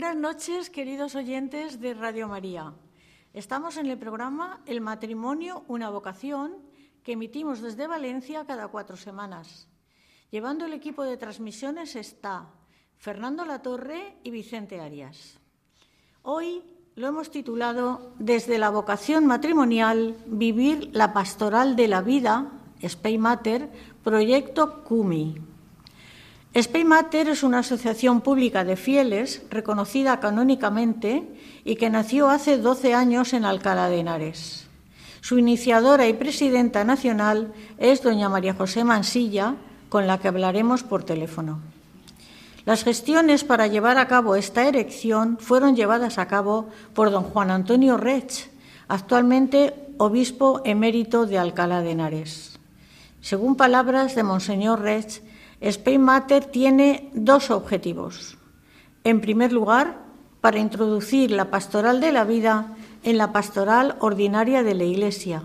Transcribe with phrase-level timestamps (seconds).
[0.00, 2.72] Buenas noches, queridos oyentes de Radio María.
[3.34, 6.54] Estamos en el programa El matrimonio, una vocación,
[7.02, 9.68] que emitimos desde Valencia cada cuatro semanas.
[10.30, 12.48] Llevando el equipo de transmisiones está
[12.96, 15.38] Fernando Latorre y Vicente Arias.
[16.22, 16.62] Hoy
[16.94, 22.50] lo hemos titulado Desde la vocación matrimonial, vivir la pastoral de la vida,
[22.82, 23.68] Spey Mater,
[24.02, 25.49] proyecto CUMI.
[26.58, 31.22] Spey Mater es una asociación pública de fieles reconocida canónicamente
[31.64, 34.66] y que nació hace 12 años en Alcalá de Henares.
[35.20, 39.54] Su iniciadora y presidenta nacional es doña María José Mansilla,
[39.88, 41.60] con la que hablaremos por teléfono.
[42.64, 47.52] Las gestiones para llevar a cabo esta erección fueron llevadas a cabo por don Juan
[47.52, 48.50] Antonio Rech,
[48.88, 52.58] actualmente obispo emérito de Alcalá de Henares.
[53.20, 55.22] Según palabras de Monseñor Rech,
[55.60, 58.38] Spain Matter tiene dos objetivos.
[59.04, 59.98] En primer lugar,
[60.40, 65.42] para introducir la pastoral de la vida en la pastoral ordinaria de la Iglesia,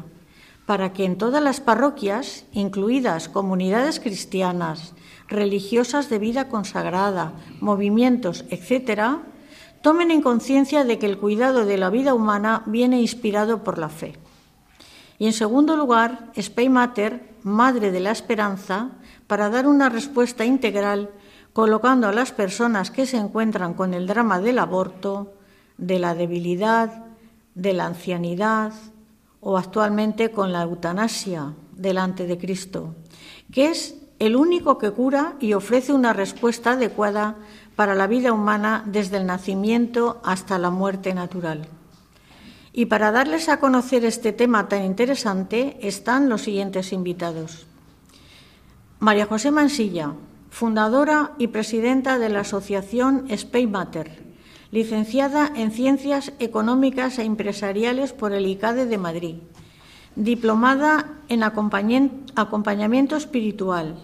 [0.66, 4.94] para que en todas las parroquias, incluidas comunidades cristianas,
[5.28, 9.20] religiosas de vida consagrada, movimientos, etc.,
[9.82, 13.90] tomen en conciencia de que el cuidado de la vida humana viene inspirado por la
[13.90, 14.18] fe.
[15.20, 18.90] Y en segundo lugar, Spey Mater, Madre de la Esperanza,
[19.28, 21.10] para dar una respuesta integral
[21.54, 25.34] colocando a las personas que se encuentran con el drama del aborto,
[25.78, 27.06] de la debilidad,
[27.54, 28.74] de la ancianidad
[29.40, 32.96] o actualmente con la eutanasia delante de Cristo,
[33.52, 37.36] que es el único que cura y ofrece una respuesta adecuada
[37.76, 41.68] para la vida humana desde el nacimiento hasta la muerte natural.
[42.74, 47.68] Y para darles a conocer este tema tan interesante están los siguientes invitados.
[49.00, 50.14] María José Mansilla,
[50.50, 54.24] fundadora y presidenta de la asociación Spain Matter,
[54.72, 59.36] licenciada en Ciencias Económicas e Empresariales por el ICADE de Madrid,
[60.16, 64.00] diplomada en acompañamiento espiritual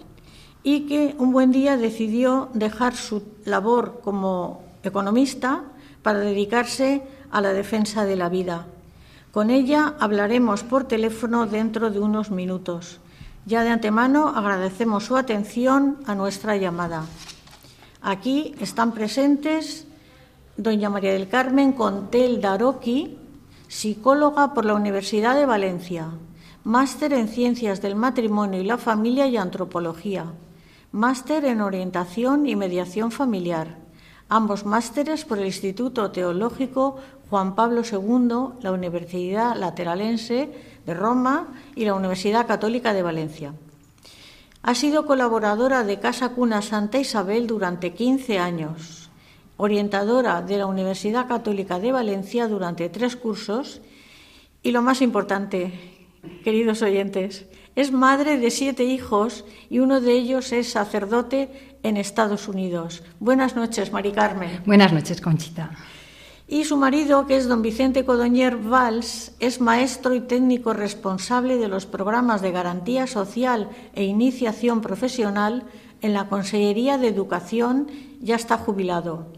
[0.62, 5.64] y que un buen día decidió dejar su labor como economista
[6.02, 8.66] para dedicarse a la defensa de la vida.
[9.32, 13.00] Con ella hablaremos por teléfono dentro de unos minutos.
[13.44, 17.06] Ya de antemano agradecemos su atención a nuestra llamada.
[18.00, 19.86] Aquí están presentes
[20.56, 23.18] doña María del Carmen Contel Daroqui,
[23.66, 26.10] psicóloga por la Universidad de Valencia,
[26.62, 30.26] máster en Ciencias del Matrimonio y la Familia y Antropología,
[30.92, 33.81] máster en Orientación y Mediación Familiar,
[34.28, 36.96] ambos másteres por el Instituto Teológico
[37.30, 40.50] Juan Pablo II, la Universidad Lateralense
[40.84, 43.54] de Roma y la Universidad Católica de Valencia.
[44.62, 49.10] Ha sido colaboradora de Casa Cuna Santa Isabel durante 15 años,
[49.56, 53.80] orientadora de la Universidad Católica de Valencia durante tres cursos
[54.62, 55.72] y lo más importante,
[56.44, 62.48] queridos oyentes, es madre de siete hijos y uno de ellos es sacerdote en Estados
[62.48, 63.02] Unidos.
[63.20, 64.62] Buenas noches, Mari Carmen.
[64.66, 65.70] Buenas noches, Conchita.
[66.48, 71.68] Y su marido, que es don Vicente Codoñer Valls, es maestro y técnico responsable de
[71.68, 75.64] los programas de garantía social e iniciación profesional
[76.02, 77.86] en la Consellería de Educación,
[78.20, 79.28] ya está jubilado.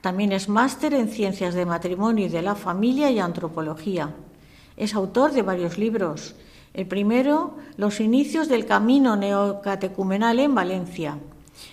[0.00, 4.14] También es máster en Ciencias de Matrimonio y de la Familia y Antropología.
[4.76, 6.34] Es autor de varios libros.
[6.74, 11.18] El primero, Los inicios del camino neocatecumenal en Valencia.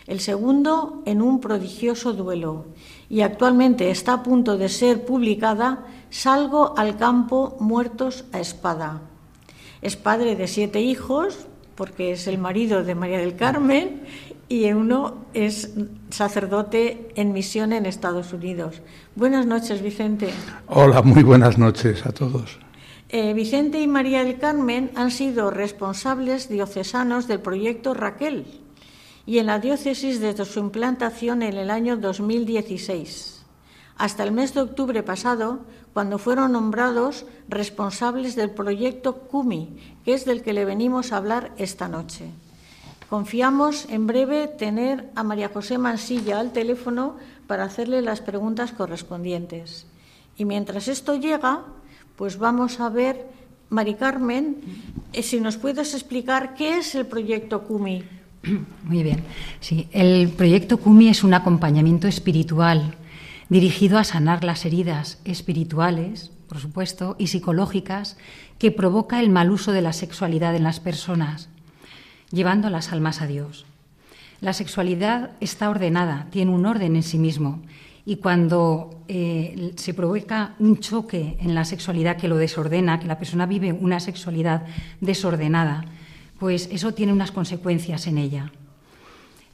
[0.08, 2.66] El segundo, En un prodigioso duelo
[3.10, 9.02] y actualmente está a punto de ser publicada Salgo al campo muertos a espada.
[9.82, 14.04] Es padre de siete hijos, porque es el marido de María del Carmen,
[14.48, 15.74] y uno es
[16.10, 18.82] sacerdote en misión en Estados Unidos.
[19.16, 20.30] Buenas noches, Vicente.
[20.68, 22.60] Hola, muy buenas noches a todos.
[23.10, 28.46] Eh, Vicente y María del Carmen han sido responsables diocesanos del proyecto Raquel
[29.26, 33.44] y en la diócesis desde su implantación en el año 2016,
[33.98, 35.60] hasta el mes de octubre pasado,
[35.94, 41.54] cuando fueron nombrados responsables del proyecto CUMI, que es del que le venimos a hablar
[41.58, 42.30] esta noche.
[43.10, 47.16] Confiamos en breve tener a María José Mansilla al teléfono
[47.48, 49.88] para hacerle las preguntas correspondientes.
[50.38, 51.64] Y mientras esto llega,
[52.16, 53.28] pues vamos a ver,
[53.70, 54.58] Mari Carmen,
[55.14, 58.04] eh, si nos puedes explicar qué es el proyecto CUMI.
[58.84, 59.24] Muy bien.
[59.60, 62.96] Sí, el proyecto CUMI es un acompañamiento espiritual
[63.50, 68.18] dirigido a sanar las heridas espirituales, por supuesto, y psicológicas
[68.58, 71.50] que provoca el mal uso de la sexualidad en las personas,
[72.32, 73.66] llevando las almas a Dios.
[74.42, 77.62] La sexualidad está ordenada, tiene un orden en sí mismo,
[78.06, 83.18] y cuando eh, se provoca un choque en la sexualidad que lo desordena, que la
[83.18, 84.64] persona vive una sexualidad
[85.02, 85.86] desordenada,
[86.40, 88.52] pues eso tiene unas consecuencias en ella.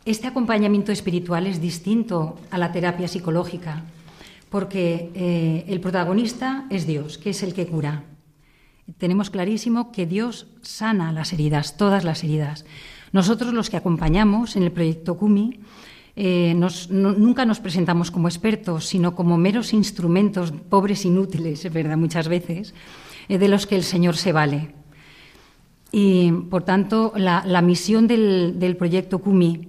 [0.04, 3.84] Este acompañamiento espiritual es distinto a la terapia psicológica,
[4.50, 8.04] porque eh, el protagonista es Dios, que es el que cura.
[8.98, 12.66] Tenemos clarísimo que Dios sana las heridas, todas las heridas.
[13.12, 15.60] Nosotros los que acompañamos en el proyecto CUMI,
[16.16, 16.56] eh,
[16.90, 22.74] nunca nos presentamos como expertos, sino como meros instrumentos, pobres inútiles, es verdad, muchas veces,
[23.30, 24.81] eh, de los que el Señor se vale.
[25.92, 29.68] Y, por tanto, la, misión del, proyecto CUMI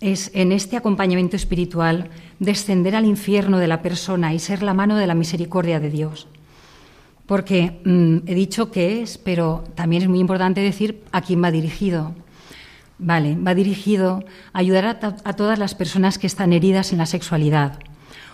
[0.00, 4.96] es, en este acompañamiento espiritual, descender al infierno de la persona y ser la mano
[4.96, 6.28] de la misericordia de Dios.
[7.26, 11.50] Porque mm, he dicho que es, pero también es muy importante decir a quién va
[11.50, 12.14] dirigido.
[12.98, 17.78] Vale, va dirigido a ayudar a todas las personas que están heridas en la sexualidad,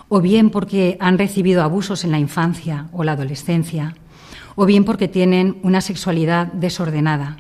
[0.08, 3.96] o bien porque han recibido abusos en la infancia o la adolescencia,
[4.54, 7.38] o bien porque tienen una sexualidad desordenada.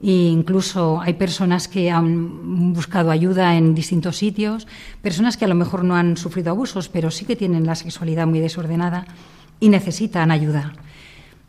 [0.00, 4.68] E incluso hay personas que han buscado ayuda en distintos sitios,
[5.02, 8.26] personas que a lo mejor no han sufrido abusos, pero sí que tienen la sexualidad
[8.26, 9.06] muy desordenada
[9.58, 10.72] y necesitan ayuda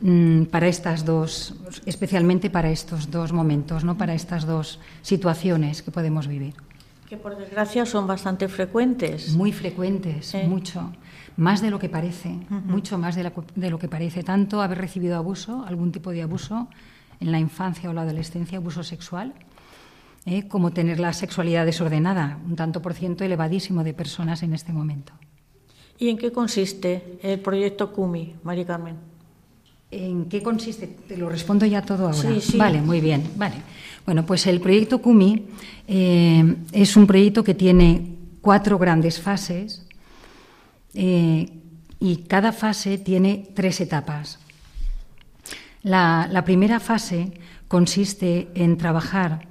[0.02, 1.54] mm, para estas dos,
[1.86, 3.98] especialmente para estos dos momentos, ¿no?
[3.98, 6.56] para estas dos situaciones que podemos vivir.
[7.10, 9.34] Que por desgracia son bastante frecuentes.
[9.34, 10.94] Muy frecuentes, mucho
[11.38, 15.66] más de lo que parece, mucho más de, lo que parece, tanto haber recibido abuso,
[15.66, 16.68] algún tipo de abuso
[17.20, 19.34] en la infancia o la adolescencia, abuso sexual,
[20.26, 20.48] ¿eh?
[20.48, 25.14] como tener la sexualidad desordenada, un tanto por ciento elevadísimo de personas en este momento.
[25.98, 28.98] ¿Y en qué consiste el proyecto CUMI, María Carmen?
[29.92, 30.88] ¿En qué consiste?
[30.88, 32.18] Te lo respondo ya todo ahora.
[32.18, 32.58] Sí, sí.
[32.58, 33.24] Vale, muy bien.
[33.36, 33.56] Vale.
[34.10, 35.46] Bueno, pues el proyecto CUMI
[35.88, 39.86] eh, es un proyecto que tiene cuatro grandes fases
[40.96, 41.48] eh,
[42.00, 44.40] y cada fase tiene tres etapas.
[45.84, 47.34] La, primera fase
[47.68, 49.46] consiste en trabajar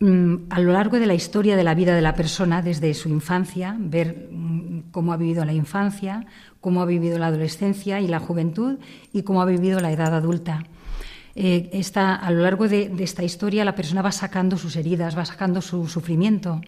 [0.00, 3.08] mm, a lo largo de la historia de la vida de la persona, desde su
[3.08, 6.26] infancia, ver mm, cómo ha vivido la infancia,
[6.60, 8.80] cómo ha vivido la adolescencia y la juventud
[9.12, 10.64] y cómo ha vivido la edad adulta.
[11.34, 15.62] Eh, a lo largo de, esta historia la persona va sacando sus heridas, va sacando
[15.62, 16.60] su sufrimiento.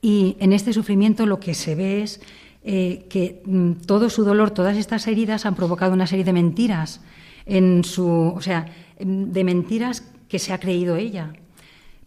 [0.00, 2.20] Y en este sufrimiento lo que se ve es
[2.62, 7.00] eh, que mm, todo su dolor, todas estas heridas han provocado una serie de mentiras
[7.46, 8.66] en su, o sea,
[8.98, 11.32] de mentiras que se ha creído ella,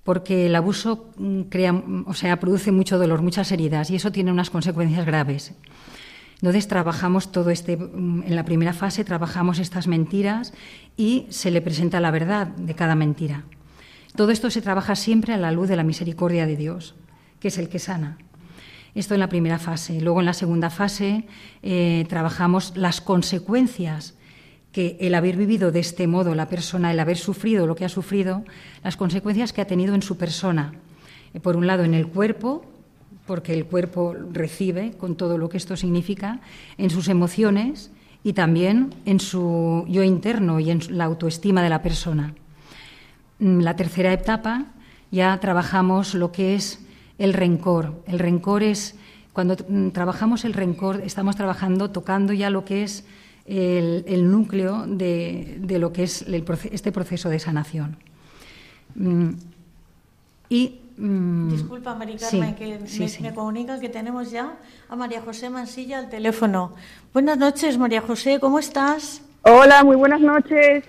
[0.04, 4.12] porque el abuso mm, crea, mm, o sea, produce mucho dolor, muchas heridas y eso
[4.12, 5.54] tiene unas consecuencias graves.
[6.42, 10.54] Entonces trabajamos todo este, en la primera fase trabajamos estas mentiras
[10.96, 13.44] y se le presenta la verdad de cada mentira.
[14.16, 16.96] Todo esto se trabaja siempre a la luz de la misericordia de Dios,
[17.40, 18.18] que es el que sana.
[18.94, 20.00] Esto en la primera fase.
[20.02, 21.26] Luego en la segunda fase
[21.62, 24.16] eh, trabajamos las consecuencias
[24.72, 27.90] que el haber vivido de este modo la persona, el haber sufrido lo que ha
[27.90, 28.44] sufrido,
[28.84, 30.74] las consecuencias que ha tenido en su persona.
[31.34, 32.66] Eh, por un lado, en el cuerpo,
[33.28, 36.40] porque el cuerpo recibe con todo lo que esto significa,
[36.78, 37.92] en sus emociones
[38.24, 42.34] y también en su yo interno y en la autoestima de la persona.
[43.40, 44.66] Mm, la tercera etapa
[45.12, 46.80] ya trabajamos lo que es
[47.18, 48.02] el rencor.
[48.08, 48.96] El rencor es,
[49.34, 53.06] cuando mm, trabajamos el rencor, estamos trabajando, tocando ya lo que es
[53.46, 56.26] el, núcleo de, lo que es
[56.72, 57.98] este proceso de sanación.
[58.96, 59.30] Mm,
[60.50, 62.80] y Mm, Disculpa, María Carmen, que
[63.22, 64.56] me, comunican que tenemos ya
[64.90, 66.74] a María José Mansilla al teléfono.
[67.14, 69.22] Buenas noches, María José, ¿cómo estás?
[69.44, 70.84] Hola, muy buenas noches.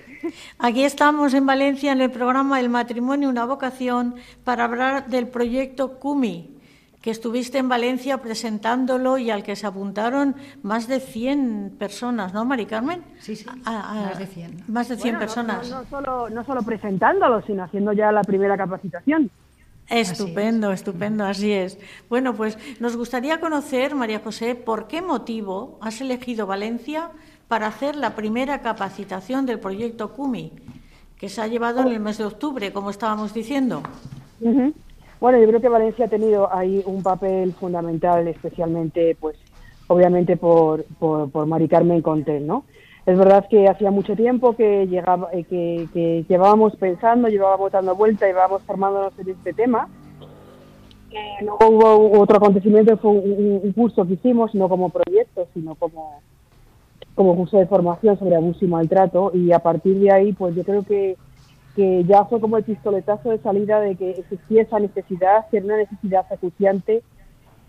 [0.59, 5.99] Aquí estamos en Valencia en el programa El matrimonio, una vocación para hablar del proyecto
[5.99, 6.57] CUMI,
[7.03, 12.47] que estuviste en Valencia presentándolo y al que se apuntaron más de 100 personas, ¿no,
[12.47, 13.05] Mari Carmen?
[13.21, 14.65] Sí, sí, más de 100.
[14.69, 15.69] Más de 100 personas.
[15.69, 19.31] No, solo, no solo presentándolo, sino haciendo ya la primera capacitación.
[19.91, 21.79] Estupendo, estupendo, así es.
[22.11, 27.11] Bueno, pues nos gustaría conocer, María José, por qué motivo has elegido Valencia
[27.49, 30.53] para hacer la primera capacitación del proyecto CUMI,
[31.19, 33.83] que se ha llevado en el mes de octubre, como estábamos diciendo.
[35.21, 39.37] Bueno, yo creo que Valencia ha tenido ahí un papel fundamental, especialmente, pues,
[39.87, 42.65] obviamente por, por, por Mari Carmen Contel, ¿no?
[43.09, 48.27] Es verdad que hacía mucho tiempo que, llegaba, eh, que, llevábamos pensando, llevábamos dando vuelta,
[48.27, 49.89] llevábamos formándonos en este tema.
[51.43, 56.21] no hubo otro acontecimiento, fue un, curso que hicimos, no como proyecto, sino como,
[57.15, 59.31] como curso de formación sobre abuso y maltrato.
[59.33, 61.17] Y a partir de ahí, pues yo creo que
[61.77, 65.67] que ya fue como el pistoletazo de salida de que existía esa necesidad, que era
[65.67, 67.03] una necesidad acuciante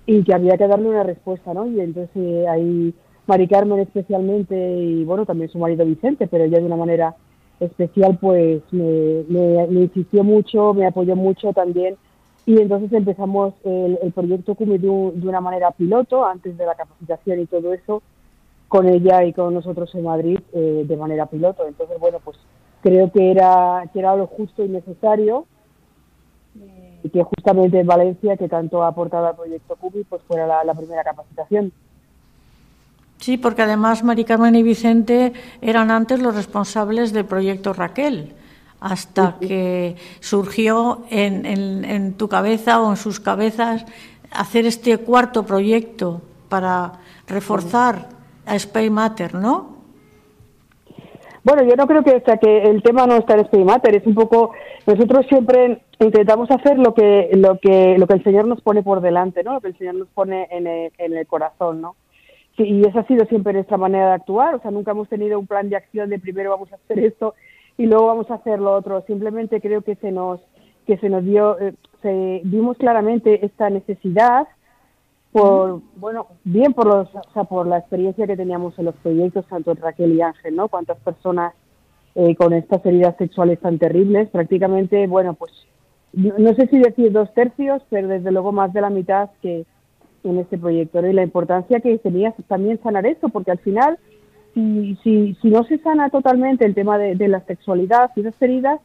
[0.05, 1.65] y que había que darle una respuesta, ¿no?
[1.67, 2.93] Y entonces eh, ahí
[3.30, 7.16] Mari Carmen especialmente y bueno, también su marido Vicente, pero ella de una manera
[7.60, 11.96] especial pues me, me, insistió mucho, me apoyó mucho también
[12.48, 17.46] y entonces empezamos el, proyecto CUMI de, una manera piloto antes de la capacitación y
[17.46, 18.02] todo eso
[18.68, 21.68] con ella y con nosotros en Madrid eh, de manera piloto.
[21.68, 22.38] Entonces, bueno, pues
[22.82, 25.46] creo que era, que era lo justo y necesario
[27.04, 30.74] y que justamente en Valencia, que tanto ha aportado al proyecto CUBI, pues fuera la,
[30.74, 31.72] primera capacitación.
[33.20, 38.34] Sí, porque además Mari Carmen y Vicente eran antes los responsables del proyecto Raquel,
[38.80, 43.86] hasta que surgió en, en, tu cabeza o en sus cabezas
[44.32, 46.94] hacer este cuarto proyecto para
[47.28, 48.08] reforzar
[48.46, 49.80] a Spay Matter, ¿no?
[51.44, 54.08] Bueno, yo no creo que, sea, que el tema no está en Spay Matter, es
[54.08, 54.54] un poco,
[54.88, 59.02] nosotros siempre intentamos hacer lo que, lo que, lo que el Señor nos pone por
[59.02, 59.56] delante, ¿no?
[59.56, 61.96] Lo que el Señor nos pone en el, en el corazón, ¿no?
[62.63, 65.48] Y esa ha sido siempre nuestra manera de actuar, o sea, nunca hemos tenido un
[65.48, 67.36] plan de acción de primero vamos a hacer esto
[67.78, 70.42] y luego vamos a hacer lo otro, simplemente creo que se nos,
[70.86, 74.48] que se nos dio, eh, se, vimos claramente esta necesidad
[75.32, 79.46] por bueno bien por los o sea, por la experiencia que teníamos en los proyectos
[79.48, 81.54] tanto Raquel y Ángel no cuántas personas
[82.16, 85.51] eh, con estas heridas sexuales tan terribles prácticamente bueno pues
[86.13, 89.66] no, sé si decir dos tercios pero desde luego más de la mitad que
[90.24, 93.98] en este proyecto y la importancia que tenía también sanar eso porque al final
[94.54, 98.42] si si, si no se sana totalmente el tema de, de la sexualidad y esas
[98.42, 98.80] heridas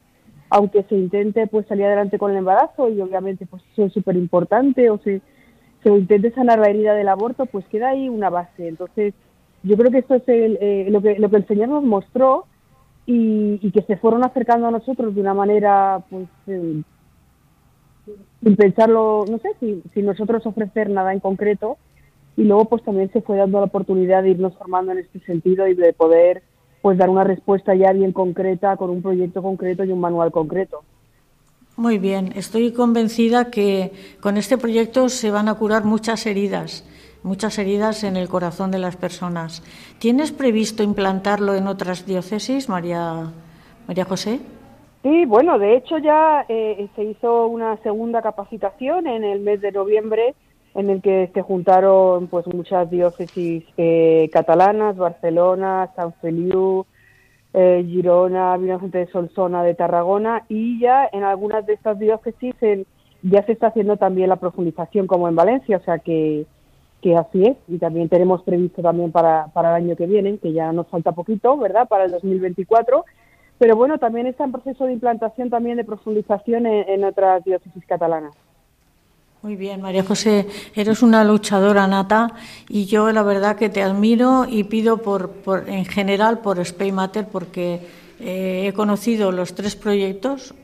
[0.51, 4.17] aunque se intente pues salir adelante con el embarazo y obviamente pues eso es súper
[4.17, 5.21] importante o se
[5.85, 8.67] se intente sanar la herida del aborto, pues queda ahí una base.
[8.67, 9.15] Entonces,
[9.63, 12.47] yo creo que esto es eh, lo, que, lo que el Señor nos mostró
[13.07, 16.83] y, que se fueron acercando a nosotros de una manera, pues, eh,
[18.43, 21.79] sin pensarlo, no sé, si, sin nosotros ofrecer nada en concreto.
[22.37, 25.69] Y luego, pues, también se fue dando la oportunidad de irnos formando en este sentido
[25.69, 26.43] y de poder,
[26.83, 30.83] pues, dar una respuesta ya bien concreta con un proyecto concreto y un manual concreto.
[31.77, 36.85] Muy bien, estoy convencida que con este proyecto se van a curar muchas heridas,
[37.25, 39.63] muchas heridas en el corazón de las personas.
[39.99, 43.33] ¿Tienes previsto implantarlo en otras diócesis, María,
[43.89, 44.41] María José?
[45.05, 49.71] Sí, bueno, de hecho ya eh, se hizo una segunda capacitación en el mes de
[49.71, 50.35] noviembre
[50.75, 56.87] en el que se juntaron pues muchas diócesis eh, catalanas, Barcelona, San Feliu,
[57.53, 62.55] eh, Girona, Villa de Solsona de Tarragona y ya en algunas de estas diócesis
[63.23, 66.47] ya se está haciendo también la profundización como en Valencia, o sea que,
[67.03, 70.55] que así es y también tenemos previsto también para, para el año que viene, que
[70.55, 71.89] ya nos falta poquito, ¿verdad?
[71.89, 73.05] Para el 2024,
[73.59, 78.35] pero bueno, también está en proceso de implantación también de profundización en otras diócesis catalanas.
[79.45, 82.33] Muy bien, María José, eres una luchadora nata
[82.67, 86.93] y yo la verdad que te admiro y pido por, por en general por Spay
[86.93, 87.81] Matter porque
[88.21, 90.55] eh, he conocido los tres proyectos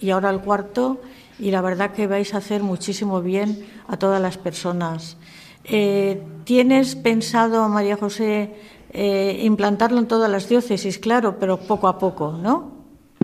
[0.00, 1.00] y ahora el cuarto
[1.38, 5.16] y la verdad que vais a hacer muchísimo bien a todas las personas.
[5.64, 8.52] Eh, ¿Tienes pensado, María José,
[8.96, 10.98] eh, implantarlo en todas las diócesis?
[10.98, 12.76] Claro, pero poco a poco, ¿no?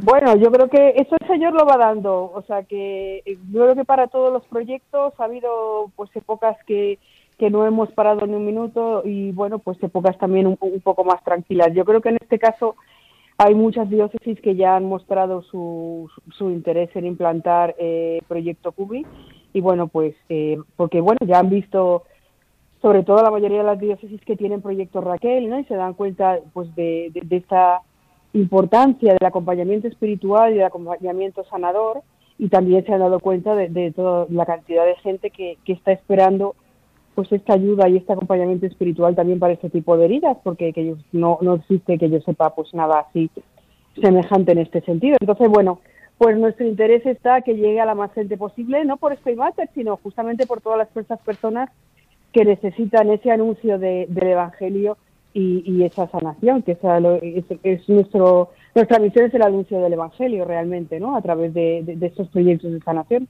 [0.02, 3.62] Bueno, yo creo que eso el Señor lo va dando, o sea que eh, yo
[3.62, 6.98] creo que para todos los proyectos ha habido pues épocas que,
[7.38, 11.22] que no hemos parado ni un minuto y bueno, pues épocas también un, poco más
[11.22, 11.68] tranquilas.
[11.72, 12.74] Yo creo que en este caso
[13.38, 19.06] hay muchas diócesis que ya han mostrado su, su interés en implantar eh, Proyecto Cubi
[19.52, 22.04] y bueno, pues eh, porque bueno, ya han visto
[22.82, 25.58] sobre todo la mayoría de las diócesis que tienen Proyecto Raquel, ¿no?
[25.58, 27.80] Y se dan cuenta pues de, de, esta
[28.32, 32.02] importancia del acompañamiento espiritual y del acompañamiento sanador
[32.38, 35.74] y también se han dado cuenta de, de toda la cantidad de gente que, que
[35.74, 36.56] está esperando
[37.14, 40.96] pues esta ayuda y este acompañamiento espiritual también para este tipo de heridas, porque que
[41.12, 43.30] no, no existe que yo sepa pues nada así
[44.00, 45.18] semejante en este sentido.
[45.20, 45.80] Entonces, bueno,
[46.16, 49.98] pues nuestro interés está que llegue a la más gente posible, no por Matter, sino
[49.98, 51.68] justamente por todas las personas
[52.32, 54.96] que necesitan ese anuncio de, del Evangelio
[55.34, 61.00] y, esa sanación, que es, es, nuestro, nuestra misión es el anuncio del Evangelio realmente,
[61.00, 61.16] ¿no?
[61.16, 63.28] A través de estos proyectos de sanación.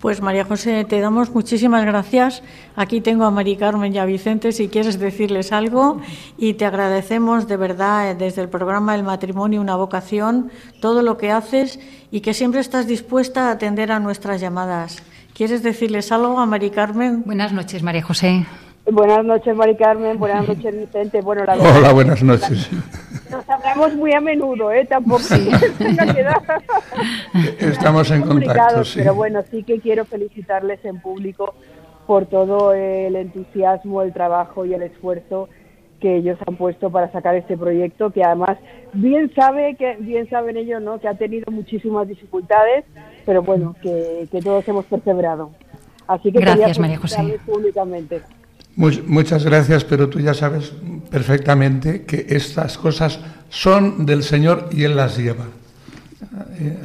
[0.00, 2.44] Pues María José, te damos muchísimas gracias.
[2.76, 6.00] Aquí tengo a Mari Carmen y a Vicente si quieres decirles algo
[6.36, 11.16] y te agradecemos de verdad eh, desde el programa El matrimonio, una vocación, todo lo
[11.16, 11.80] que haces
[12.12, 15.02] y que siempre estás dispuesta a atender a nuestras llamadas.
[15.38, 17.22] ¿Quieres decirles algo a Mari Carmen?
[17.24, 18.44] Buenas noches, María José.
[18.90, 20.18] Buenas noches, Mari Carmen.
[20.18, 21.20] Buenas noches, Vicente.
[21.20, 22.68] Bueno, la Hola, buenas noches.
[23.30, 24.84] Nos hablamos muy a menudo, ¿eh?
[24.84, 25.22] Tampoco.
[27.60, 28.98] Estamos en contacto, sí.
[28.98, 31.54] Pero bueno, sí que quiero felicitarles en público
[32.08, 35.48] por todo el entusiasmo, el trabajo y el esfuerzo
[36.00, 38.58] que ellos han puesto para sacar este proyecto, que además
[38.92, 40.98] bien sabe que bien saben ellos, ¿no?
[41.00, 42.84] Que ha tenido muchísimas dificultades,
[43.28, 45.50] pero bueno, que, que todos hemos perseverado.
[46.06, 47.38] Así que Gracias, María José.
[47.44, 48.22] públicamente
[48.78, 50.72] muchas gracias, pero tú ya sabes
[51.10, 53.18] perfectamente que estas cosas
[53.48, 55.46] son del Señor y Él las lleva.
[56.60, 56.76] Eh,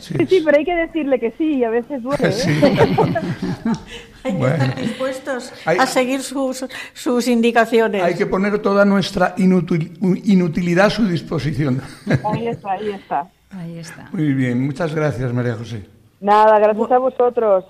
[0.00, 2.28] sí, sí, pero hay que decirle que sí, y a veces duele.
[2.28, 2.32] ¿eh?
[4.24, 6.64] hay que estar dispuestos a seguir sus,
[6.94, 8.02] sus, indicaciones.
[8.02, 11.82] Hay que poner toda nuestra inutilidad a su disposición.
[12.24, 13.28] Ahí está, ahí está.
[13.50, 14.08] Ahí está.
[14.12, 15.86] Muy bien, muchas gracias, María José.
[16.20, 17.64] Nada, gracias a vosotros.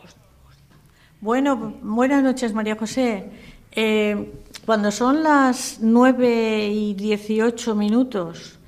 [1.21, 3.31] Bueno, buenas noches, María José.
[3.73, 4.33] Eh,
[4.67, 8.59] cuando son las 9 y 18 minutos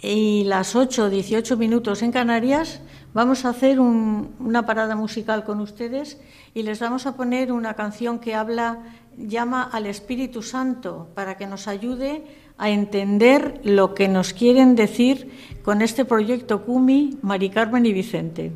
[0.00, 2.80] y las 8 18 minutos en Canarias,
[3.14, 6.20] vamos a hacer una parada musical con ustedes
[6.54, 8.78] y les vamos a poner una canción que habla,
[9.16, 12.24] llama al Espíritu Santo para que nos ayude
[12.58, 15.30] a entender lo que nos quieren decir
[15.62, 18.52] con este proyecto CUMI, Mari Carmen y Vicente.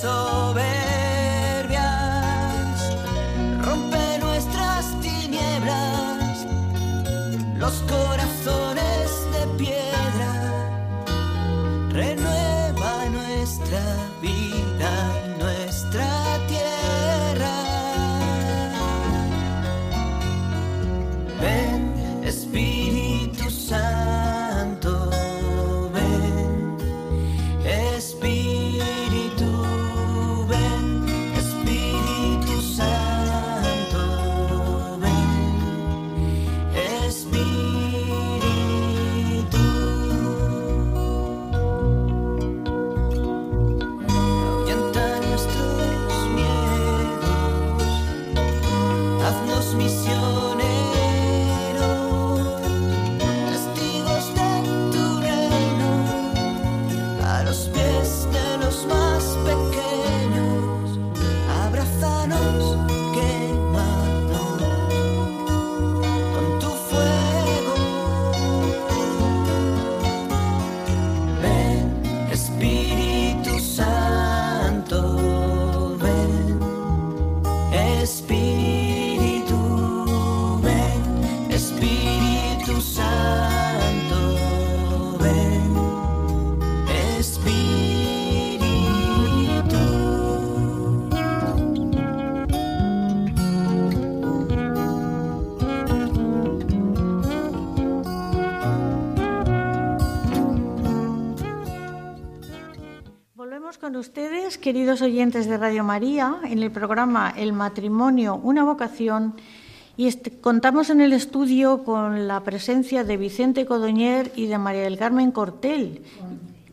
[0.00, 0.39] 走。
[104.60, 109.34] Queridos oyentes de Radio María, en el programa El matrimonio, una vocación.
[109.96, 114.98] Y contamos en el estudio con la presencia de Vicente Codoñer y de María del
[114.98, 116.02] Carmen Cortel.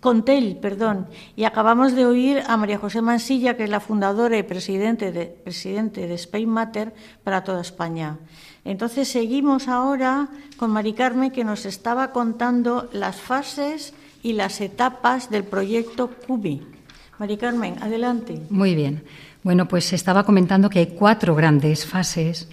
[0.01, 1.07] Contel, perdón.
[1.35, 5.25] Y acabamos de oír a María José Mansilla, que es la fundadora y presidente de,
[5.25, 8.19] presidente de Spain Matter para toda España.
[8.63, 15.29] Entonces seguimos ahora con Mari Carmen, que nos estaba contando las fases y las etapas
[15.29, 16.76] del proyecto CUBI.
[17.19, 18.39] Mari Carmen, adelante.
[18.51, 19.03] Muy bien.
[19.41, 22.47] Bueno, pues estaba comentando que hay cuatro grandes fases,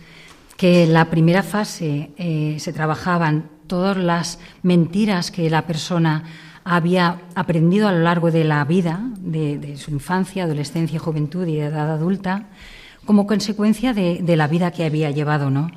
[0.57, 6.25] que la primera fase eh, se trabajaban todas las mentiras que la persona
[6.65, 11.91] había aprendido a lo largo de la vida, de, su infancia, adolescencia, juventud y edad
[11.91, 12.49] adulta,
[13.05, 15.71] como consecuencia de, de la vida que había llevado, ¿no?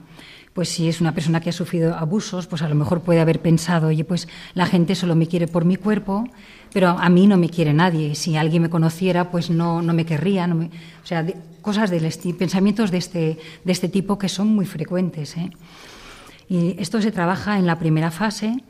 [0.57, 3.43] pues si es una persona que ha sufrido abusos, pues a lo mejor puede haber
[3.43, 6.23] pensado, oye, pues la gente solo me quiere por mi cuerpo,
[6.73, 8.15] pero a mí no me quiere nadie.
[8.15, 10.47] Si alguien me conociera, pues no, no me querría.
[10.47, 11.25] No o sea,
[11.61, 15.37] cosas del pensamientos de este, de este tipo que son muy frecuentes.
[15.37, 15.51] ¿eh?
[16.49, 18.63] Y esto se trabaja en la primera fase.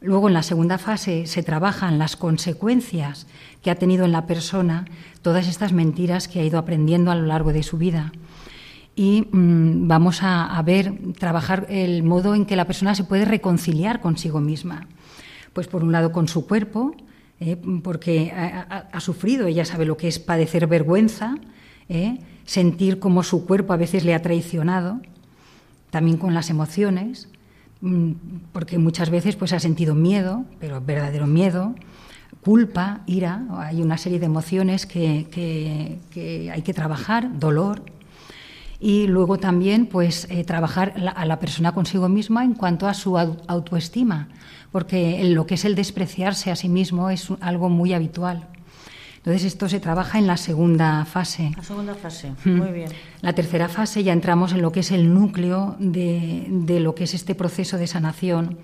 [0.00, 3.26] Luego, en la segunda fase, se trabajan las consecuencias
[3.62, 4.86] que ha tenido en la persona
[5.22, 8.12] todas estas mentiras que ha ido aprendiendo a lo largo de su vida
[8.94, 14.00] y mm, vamos a, ver, trabajar el modo en que la persona se puede reconciliar
[14.00, 14.86] consigo misma.
[15.52, 16.94] Pues por un lado con su cuerpo,
[17.42, 21.34] eh, porque ha, sufrido, ella sabe lo que es padecer vergüenza,
[21.88, 25.00] eh, sentir cómo su cuerpo a veces le ha traicionado,
[25.90, 27.28] también con las emociones,
[27.80, 28.12] mm,
[28.52, 31.74] porque muchas veces pues ha sentido miedo, pero verdadero miedo,
[32.42, 37.82] culpa, ira, hay una serie de emociones que, que hay que trabajar, dolor
[38.82, 43.16] y luego también pues eh, trabajar a la persona consigo misma en cuanto a su
[43.16, 44.28] autoestima,
[44.72, 48.48] porque lo que es el despreciarse a sí mismo es algo muy habitual.
[49.18, 51.52] Entonces esto se trabaja en la segunda fase.
[51.56, 52.90] La segunda fase, muy bien.
[53.20, 57.04] La tercera fase ya entramos en lo que es el núcleo de, de lo que
[57.04, 58.58] es este proceso de sanación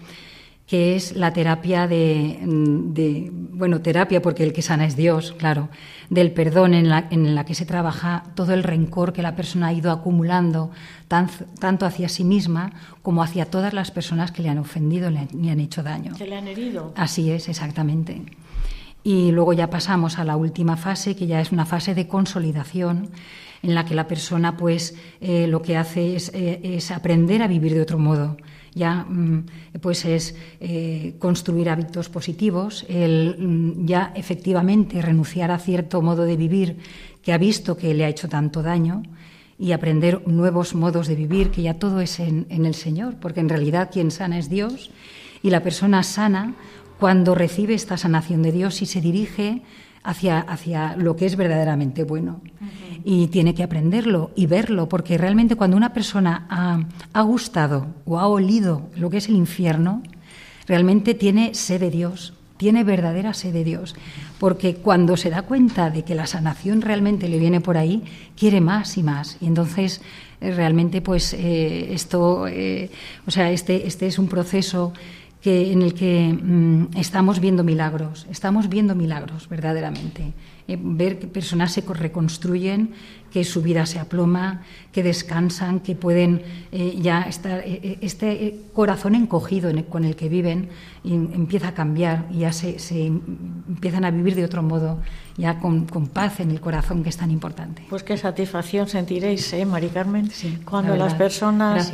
[0.68, 2.38] que es la terapia de,
[3.32, 5.70] bueno, terapia porque el que sana es Dios, claro,
[6.10, 9.68] del perdón en la, en la que se trabaja todo el rencor que la persona
[9.68, 10.70] ha ido acumulando,
[11.08, 15.50] tanto hacia sí misma como hacia todas las personas que le han ofendido, le, le
[15.50, 16.14] han hecho daño.
[16.14, 16.92] Se le han herido.
[16.96, 18.20] Así es, exactamente.
[19.02, 23.08] Y luego ya pasamos a la última fase, que ya es una fase de consolidación,
[23.62, 27.48] en la que la persona pues eh, lo que hace es, eh, es aprender a
[27.48, 28.36] vivir de otro modo
[28.74, 29.46] ya mm,
[29.80, 36.36] pues es eh, construir hábitos positivos, el mm, ya efectivamente renunciar a cierto modo de
[36.36, 36.76] vivir
[37.22, 39.02] que ha visto que le ha hecho tanto daño
[39.58, 43.40] y aprender nuevos modos de vivir, que ya todo es en, en el Señor, porque
[43.40, 44.90] en realidad quien sana es Dios
[45.42, 46.54] y la persona sana
[46.98, 49.62] cuando recibe esta sanación de Dios y se dirige
[50.08, 52.40] hacia, hacia lo que es verdaderamente bueno.
[53.04, 56.80] Y tiene que aprenderlo y verlo, porque realmente cuando una persona ha,
[57.12, 60.02] ha, gustado o ha olido lo que es el infierno,
[60.66, 63.94] realmente tiene sed de Dios, tiene verdadera sed de Dios,
[64.38, 68.02] porque cuando se da cuenta de que la sanación realmente le viene por ahí,
[68.34, 69.36] quiere más y más.
[69.42, 70.00] Y entonces
[70.40, 72.90] eh, realmente pues eh, esto, eh,
[73.26, 74.94] o sea, este, este es un proceso
[75.40, 80.32] que, en el que mm, estamos viendo milagros, estamos viendo milagros verdaderamente.
[80.68, 82.92] Eh, ver que personas se reconstruyen,
[83.30, 89.14] que su vida se aploma, que descansan, que pueden eh, ya estar, eh, este corazón
[89.14, 90.68] encogido con el que viven
[91.04, 92.76] y empieza a cambiar y ya se,
[93.06, 94.98] empiezan a vivir de otro modo,
[95.36, 97.84] ya con, paz en el corazón, que es tan importante.
[97.88, 100.30] Pues qué satisfacción sentiréis, ¿eh, Mari Carmen?
[100.64, 101.92] cuando las personas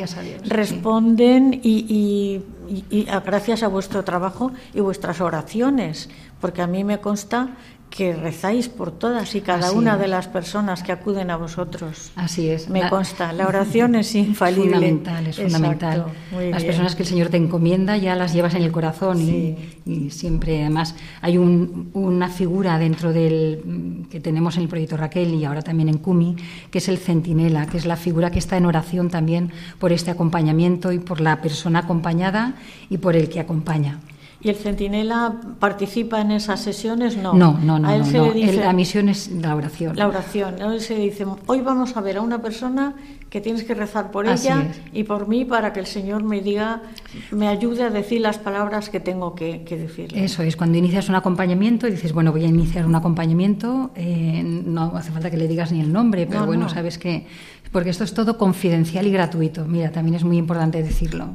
[0.49, 2.43] responden y,
[2.91, 6.09] y gracias a vuestro trabajo y vuestras oraciones,
[6.41, 7.57] porque a mí me consta
[7.95, 12.11] que rezáis por todas y cada una de las personas que acuden a vosotros.
[12.17, 12.69] Así es.
[12.69, 14.73] Me consta, la oración es infalible.
[14.73, 16.07] Fundamental, es fundamental.
[16.51, 20.63] las personas que el Señor te encomienda ya las llevas en el corazón y, siempre,
[20.63, 25.89] además, hay una figura dentro del que tenemos en el proyecto Raquel y ahora también
[25.89, 26.35] en Cumi,
[26.73, 30.11] que es el centinela, que es la figura que está en oración también por este
[30.11, 32.55] acompañamiento y por la persona acompañada
[32.91, 34.01] y por el que acompaña.
[34.45, 37.17] ¿Y el centinela participa en esas sesiones?
[37.17, 37.79] No, no, no.
[37.79, 39.97] no, la misión es la oración.
[39.97, 40.61] La oración.
[40.61, 42.95] Él se dice, hoy vamos a ver a una persona
[43.31, 46.83] que tienes que rezar por ella y por mí para que el Señor me diga,
[47.31, 50.23] me ayude a decir las palabras que tengo que, que decirle.
[50.23, 54.43] Eso es, cuando inicias un acompañamiento y dices, bueno, voy a iniciar un acompañamiento, eh,
[54.45, 57.27] no hace falta que le digas ni el nombre, pero bueno, sabes que...
[57.73, 59.65] Porque esto es todo confidencial y gratuito.
[59.65, 61.31] Mira, también es muy importante decirlo.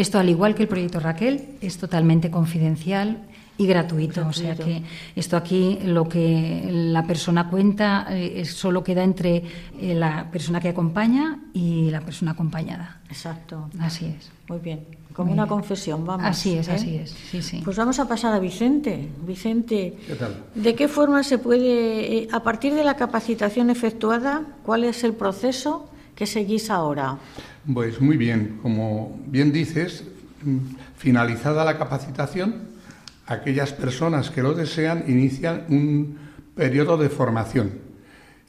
[0.00, 3.18] Esto, al igual que el proyecto Raquel, es totalmente confidencial
[3.58, 4.26] y gratuito.
[4.26, 4.82] O sea que
[5.14, 9.42] esto aquí lo que la persona cuenta eh, solo queda entre
[9.78, 13.02] eh, la persona que acompaña y la persona acompañada.
[13.10, 13.68] Exacto.
[13.78, 14.30] Así es.
[14.48, 14.86] Muy bien.
[15.12, 16.24] Como una confesión, vamos.
[16.24, 16.72] Así es, ¿eh?
[16.72, 17.10] así es.
[17.10, 17.60] Sí, sí.
[17.62, 19.06] Pues vamos a pasar a Vicente.
[19.26, 20.44] Vicente, ¿Qué tal?
[20.54, 25.12] ¿de qué forma se puede, eh, a partir de la capacitación efectuada, cuál es el
[25.12, 25.89] proceso
[26.20, 27.16] que seguís ahora?
[27.64, 30.04] Pues muy bien, como bien dices,
[30.44, 32.76] mm, finalizada la capacitación,
[33.24, 36.18] aquellas personas que lo desean inician un
[36.54, 37.72] periodo de formación.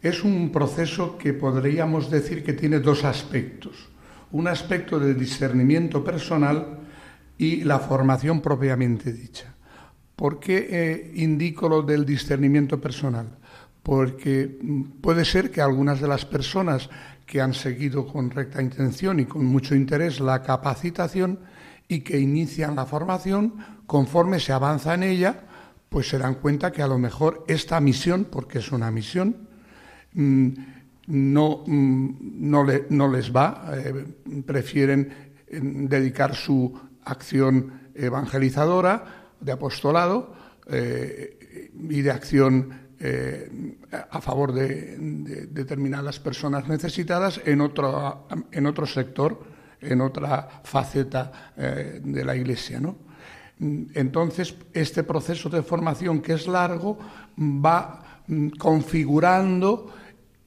[0.01, 3.87] Es un proceso que podríamos decir que tiene dos aspectos.
[4.33, 6.77] Un aspecto de discernimiento personal
[7.37, 9.55] y la formación propiamente dicha.
[10.17, 13.37] ¿Por qué eh, indico lo del discernimiento personal?
[13.81, 16.89] Porque mm, puede ser que algunas de las personas
[17.31, 21.39] que han seguido con recta intención y con mucho interés la capacitación
[21.87, 23.53] y que inician la formación,
[23.87, 25.45] conforme se avanza en ella,
[25.87, 29.47] pues se dan cuenta que a lo mejor esta misión, porque es una misión,
[30.13, 30.47] mm,
[31.07, 32.09] no, mm,
[32.51, 34.05] no, le- no les va, eh,
[34.45, 40.35] prefieren eh, dedicar su acción evangelizadora, de apostolado
[40.67, 42.71] eh, y de acción
[43.03, 43.77] eh,
[44.11, 49.43] a favor de, de determinadas personas necesitadas en otro, en otro sector,
[49.81, 52.79] en otra faceta eh, de la Iglesia.
[52.79, 52.95] ¿no?
[53.59, 56.97] Entonces, este proceso de formación que es largo
[57.37, 59.93] va mm, configurando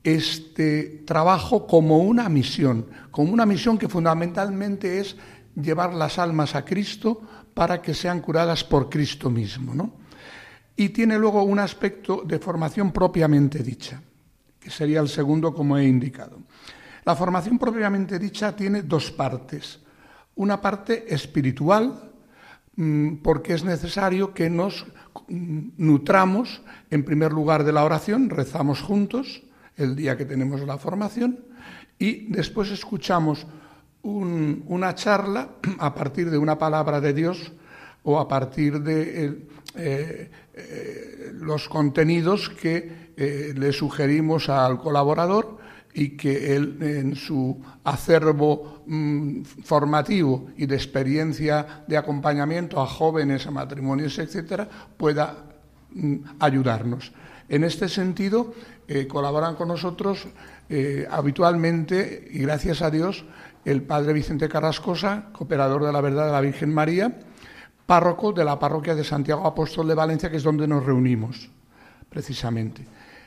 [0.02, 5.16] este trabajo como una misión, como una misión que fundamentalmente es
[5.54, 7.22] llevar las almas a Cristo
[7.54, 9.74] para que sean curadas por Cristo mismo.
[9.74, 10.03] ¿no?
[10.76, 14.02] Y tiene luego un aspecto de formación propiamente dicha,
[14.58, 16.38] que sería el segundo como he indicado.
[17.04, 19.78] La formación propiamente dicha tiene dos partes.
[20.36, 22.10] Una parte espiritual,
[22.76, 24.84] mm, porque es necesario que nos
[25.28, 29.42] mm, nutramos, en primer lugar, de la oración, rezamos juntos
[29.76, 31.38] el día que tenemos la formación,
[31.98, 33.46] y después escuchamos
[34.02, 37.52] un- una charla a partir de una palabra de Dios
[38.02, 40.30] o a partir de eh, eh,
[41.44, 45.58] los contenidos que eh, le sugerimos al colaborador
[45.92, 53.46] y que él en su acervo mm, formativo y de experiencia de acompañamiento a jóvenes,
[53.46, 55.44] a matrimonios, etcétera, pueda
[55.92, 57.12] mm, ayudarnos.
[57.48, 58.54] En este sentido,
[58.88, 60.26] eh, colaboran con nosotros
[60.68, 63.24] eh, habitualmente, y gracias a Dios,
[63.64, 67.20] el padre Vicente Carrascosa, cooperador de la verdad de la Virgen María,
[67.86, 71.48] párroco de la parroquia de Santiago Apóstol de Valencia, que es donde nos reunimos,
[72.08, 72.86] precisamente.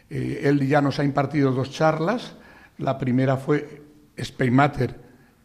[0.10, 2.36] Eh, él ya nos ha impartido dos charlas.
[2.78, 3.84] La primera fue
[4.20, 4.96] Speymater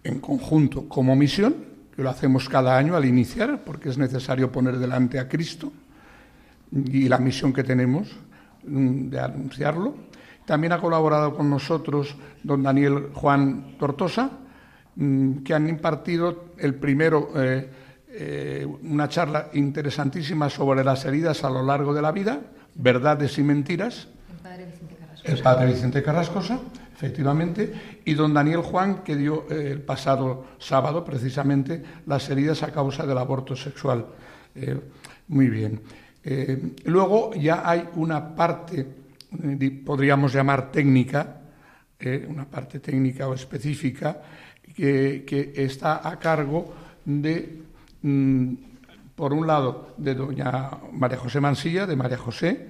[0.05, 1.55] en conjunto como misión,
[1.95, 5.73] que lo hacemos cada año al iniciar, porque es necesario poner delante a Cristo
[6.73, 8.09] y la misión que tenemos
[8.65, 9.95] mm, de anunciarlo.
[10.47, 14.31] También ha colaborado con nosotros don Daniel Juan Tortosa,
[14.97, 17.71] mm, que han impartido el primero eh,
[18.15, 22.41] eh, una charla interesantísima sobre las heridas a lo largo de la vida,
[22.75, 24.07] verdades y mentiras.
[25.25, 26.61] El padre Vicente Carrascosa,
[26.95, 27.73] efectivamente,
[28.05, 33.07] y don Daniel Juan, que dio eh, el pasado sábado precisamente las heridas a causa
[33.07, 34.05] del aborto sexual.
[34.55, 34.79] Eh,
[35.29, 35.81] muy bien.
[36.85, 38.87] Luego ya hay una parte,
[39.85, 41.41] podríamos llamar técnica,
[42.29, 44.21] una parte técnica o específica,
[44.77, 46.73] que, que está a cargo
[47.05, 47.63] de,
[48.03, 48.55] mm,
[49.15, 52.69] por un lado, de doña María José Mansilla, de María José,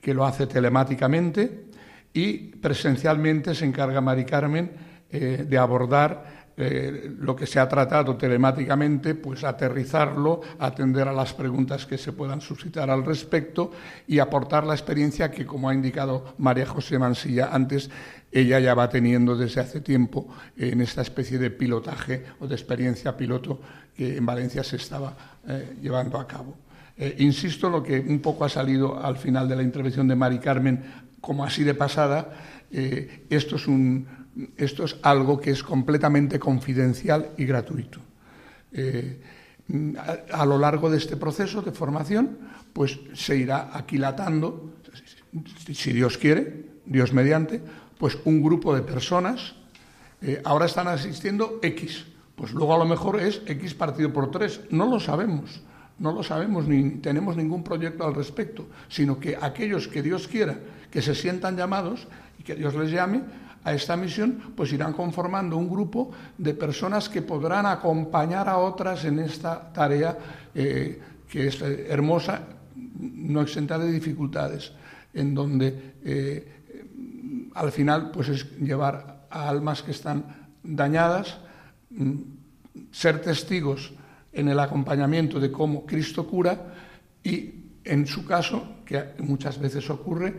[0.00, 1.66] que lo hace telemáticamente,
[2.12, 4.70] y presencialmente se encarga Mari Carmen
[5.10, 11.32] eh, de abordar eh, lo que se ha tratado telemáticamente, pues aterrizarlo, atender a las
[11.32, 13.72] preguntas que se puedan suscitar al respecto
[14.06, 17.90] y aportar la experiencia que, como ha indicado María José Mansilla antes,
[18.30, 23.16] ella ya va teniendo desde hace tiempo en esta especie de pilotaje o de experiencia
[23.16, 23.60] piloto
[23.96, 25.16] que en Valencia se estaba
[25.48, 26.56] eh, llevando a cabo.
[26.96, 30.38] Eh, insisto lo que un poco ha salido al final de la intervención de Mari
[30.38, 30.82] Carmen,
[31.20, 32.32] como así de pasada,
[32.70, 34.06] eh, esto, es un,
[34.56, 38.00] esto es algo que es completamente confidencial y gratuito.
[39.98, 42.38] A, a lo largo de este proceso de formación,
[42.72, 44.74] pues se irá aquilatando,
[45.72, 47.60] si- Dios quiere, Dios mediante,
[47.98, 49.54] pues un grupo de personas.
[50.44, 52.04] ahora están asistiendo X,
[52.42, 54.62] pues luego a lo mejor es X partido por tres.
[54.68, 55.62] No lo sabemos,
[56.00, 60.58] no lo sabemos ni tenemos ningún proyecto al respecto, sino que aquellos que Dios quiera
[60.90, 62.08] que se sientan llamados
[62.40, 63.22] y que Dios les llame
[63.62, 69.04] a esta misión, pues irán conformando un grupo de personas que podrán acompañar a otras
[69.04, 70.18] en esta tarea
[70.52, 72.42] eh, que es eh, hermosa
[72.74, 74.72] no exenta de dificultades,
[75.14, 81.38] en donde eh, al final pues es llevar a almas que están dañadas,
[82.90, 83.92] ser testigos
[84.32, 86.74] en el acompañamiento de cómo Cristo cura
[87.22, 90.34] y, en su caso, que muchas veces ocurre,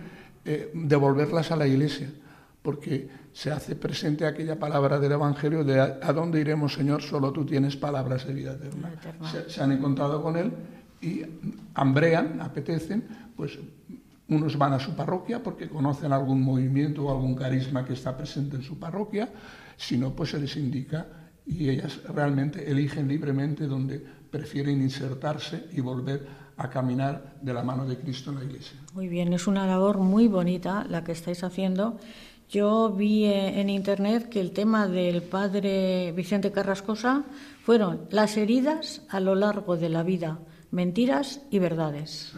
[0.45, 2.11] eh, devolverlas a la Iglesia,
[2.61, 7.01] porque se hace presente aquella palabra del Evangelio de ¿a dónde iremos, Señor?
[7.01, 8.91] Solo tú tienes palabras de vida eterna.
[9.47, 10.51] Se, han encontrado con Él
[11.01, 11.23] y
[11.73, 13.03] hambrean, apetecen,
[13.35, 13.59] pues
[14.29, 18.55] unos van a su parroquia porque conocen algún movimiento o algún carisma que está presente
[18.55, 19.29] en su parroquia,
[19.75, 21.05] si no, pues se les indica
[21.45, 27.85] y ellas realmente eligen libremente donde prefieren insertarse y volver a caminar de la mano
[27.85, 28.79] de Cristo en la Iglesia.
[28.93, 31.99] Muy bien, es una labor muy bonita la que estáis haciendo.
[32.49, 37.23] Yo vi eh, en Internet que el tema del padre Vicente Carrascosa
[37.63, 42.33] fueron las heridas a lo largo de la vida, mentiras y verdades.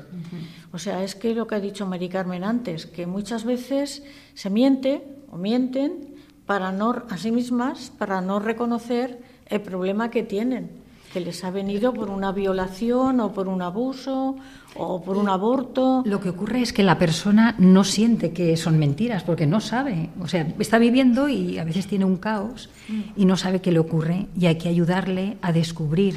[0.72, 4.50] O sea, es que lo que ha dicho Mari Carmen antes, que muchas veces se
[4.50, 6.15] miente o mienten
[6.46, 10.70] para no, a sí mismas para no reconocer el problema que tienen,
[11.14, 14.36] que les ha venido por una violación o por un abuso
[14.76, 16.04] o por un aborto.
[16.06, 20.10] Lo que ocurre es que la persona no siente que son mentiras porque no sabe,
[20.20, 22.70] o sea, está viviendo y a veces tiene un caos
[23.16, 26.16] y no sabe qué le ocurre y hay que ayudarle a descubrir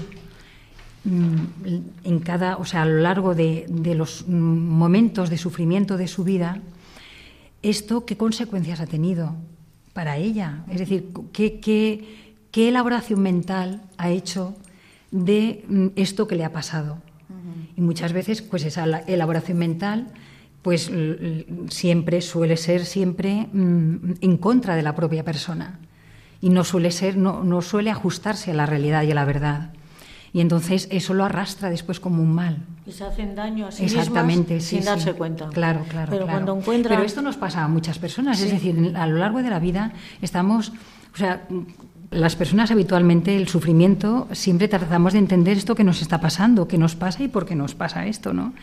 [1.04, 1.36] mm,
[2.04, 6.24] en cada, o sea, a lo largo de, de los momentos de sufrimiento de su
[6.24, 6.60] vida,
[7.62, 9.36] esto qué consecuencias ha tenido,
[9.98, 10.62] para ella.
[10.70, 14.54] Es decir, ¿qué, qué, elaboración mental ha hecho
[15.10, 16.98] de mm, esto que le ha pasado?
[17.76, 20.06] Y muchas veces, pues esa elaboración mental
[20.62, 20.88] pues
[21.68, 25.80] siempre suele ser siempre mm, en contra de la propia persona
[26.40, 29.70] y no suele ser no, no suele ajustarse a la realidad y a la verdad
[30.32, 32.58] y entonces eso lo arrastra después como un mal.
[32.86, 35.48] Y se hacen daño a sí Exactamente, sin darse cuenta.
[35.48, 36.10] Claro, claro.
[36.10, 36.96] Pero cuando encuentran...
[36.96, 39.92] Pero esto nos pasa a muchas personas, es decir, a lo largo de la vida
[40.22, 40.72] estamos,
[41.12, 41.42] o sea,
[42.10, 46.78] las personas habitualmente el sufrimiento siempre tratamos de entender esto que nos está pasando, qué
[46.78, 48.54] nos pasa y por qué nos pasa esto, ¿no?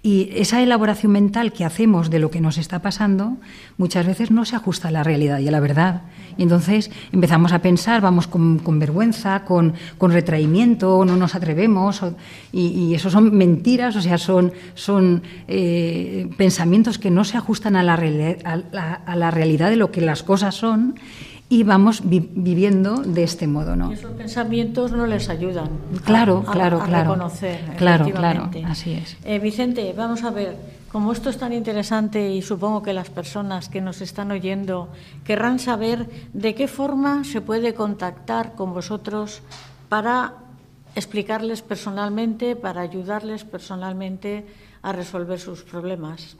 [0.00, 3.36] Y esa elaboración mental que hacemos de lo que nos está pasando
[3.78, 6.02] muchas veces no se ajusta a la realidad y a la verdad.
[6.36, 12.00] Y entonces empezamos a pensar, vamos con, vergüenza, con, retraimiento, no nos atrevemos,
[12.52, 17.82] y, eso son mentiras, o sea, son, son eh, pensamientos que no se ajustan a
[17.82, 20.94] la, a la realidad de lo que las cosas son
[21.50, 23.90] y vamos viviendo de este modo, ¿no?
[23.90, 25.70] Y esos pensamientos no les ayudan.
[26.04, 27.12] Claro, a, claro, claro.
[27.12, 27.60] reconocer.
[27.78, 29.16] Claro, claro, así es.
[29.24, 30.56] Eh, Vicente, vamos a ver,
[30.92, 34.88] como esto es tan interesante y supongo que las personas que nos están oyendo
[35.24, 39.40] querrán saber de qué forma se puede contactar con vosotros
[39.88, 40.34] para
[40.94, 44.44] explicarles personalmente, para ayudarles personalmente
[44.82, 46.36] a resolver sus problemas.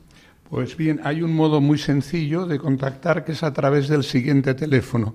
[0.51, 4.55] Pues bien, hay un modo muy sencillo de contactar que es a través del siguiente
[4.55, 5.15] teléfono.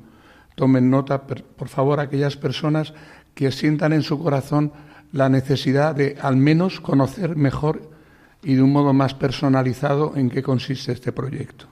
[0.55, 2.93] Tomen nota, por favor, aquellas personas
[3.33, 4.71] que sientan en su corazón
[5.11, 7.89] la necesidad de al menos conocer mejor
[8.43, 11.65] y de un modo más personalizado en qué consiste este proyecto.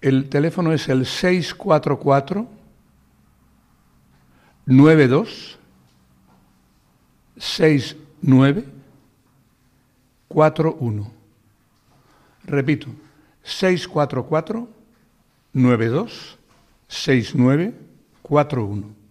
[0.00, 2.46] El teléfono es el 644
[4.64, 5.58] 92
[7.36, 8.64] 69
[10.28, 11.21] 41.
[12.44, 12.88] Repito,
[13.42, 14.68] 644
[15.52, 16.38] 92
[16.88, 19.02] 6941.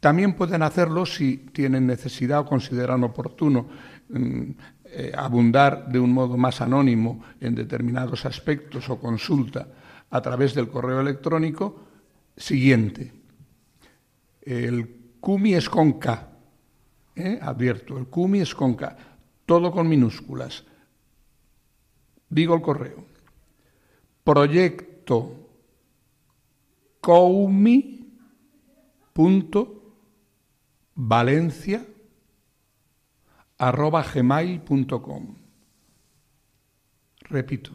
[0.00, 3.66] También pueden hacerlo si tienen necesidad o consideran oportuno
[4.08, 4.50] mm,
[4.84, 9.66] eh, abundar de un modo más anónimo en determinados aspectos o consulta
[10.10, 11.80] a través del correo electrónico
[12.36, 13.12] siguiente.
[14.42, 16.28] El CUMI es con K,
[17.16, 17.38] ¿eh?
[17.42, 18.96] advierto, el CUMI es con K,
[19.44, 20.64] todo con minúsculas
[22.28, 23.04] digo el correo,
[24.24, 25.46] proyecto
[30.94, 31.86] valencia
[33.58, 35.36] arroba gmail.com.
[37.20, 37.72] Repito,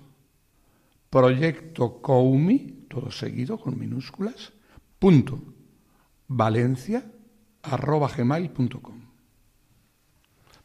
[1.09, 4.53] proyecto coumi, todo seguido con minúsculas,
[4.99, 5.39] punto,
[6.27, 7.03] valencia
[7.63, 9.10] arroba gmail.com.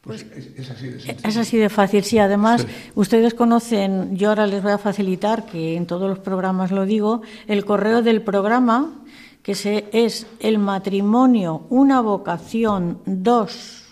[0.01, 0.25] Pues
[0.55, 2.17] es, así de Es así de fácil, sí.
[2.17, 6.85] Además, ustedes conocen, yo ahora les voy a facilitar, que en todos los programas lo
[6.85, 9.03] digo, el correo del programa,
[9.43, 13.83] que se, es el matrimonio, una vocación 2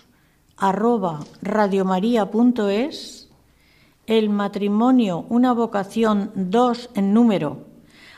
[0.57, 3.29] arroba radiomaria.es,
[4.07, 7.65] el matrimonio, una vocación 2 en número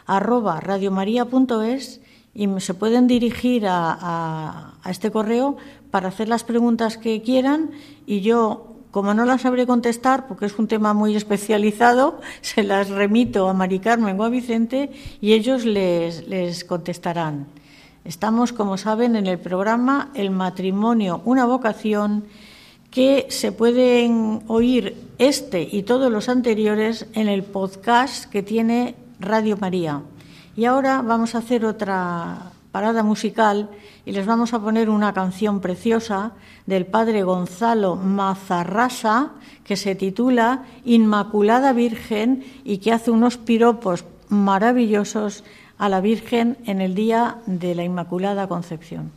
[0.07, 2.01] arroba radiomaria.es
[2.33, 5.57] y se pueden dirigir a, a este correo
[5.91, 7.71] para hacer las preguntas que quieran
[8.05, 12.89] y yo Como no las sabré contestar, porque es un tema muy especializado, se las
[12.89, 14.89] remito a Mari Carmen o a Vicente
[15.21, 17.45] y ellos les, les contestarán.
[18.05, 22.23] Estamos, como saben, en el programa El matrimonio, una vocación
[22.89, 29.57] que se pueden oír este y todos los anteriores en el podcast que tiene Radio
[29.57, 30.01] María.
[30.55, 33.71] Y ahora vamos a hacer otra parada musical
[34.05, 36.33] y les vamos a poner una canción preciosa
[36.67, 39.31] del padre Gonzalo Mazarrasa
[39.63, 45.43] que se titula Inmaculada Virgen y que hace unos piropos maravillosos
[45.79, 49.16] a la Virgen en el día de la Inmaculada Concepción.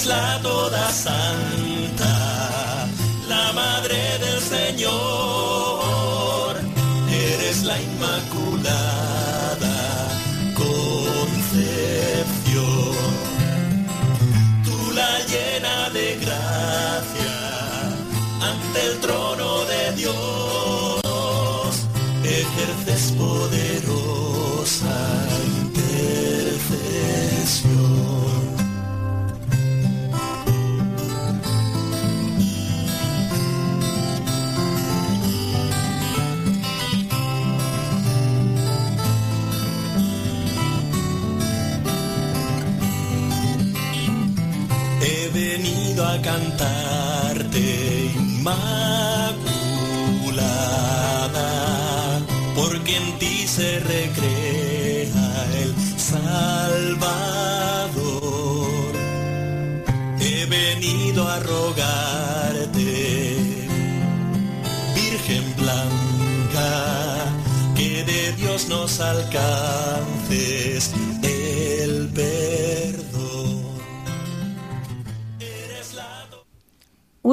[0.00, 1.59] eres la toda santa,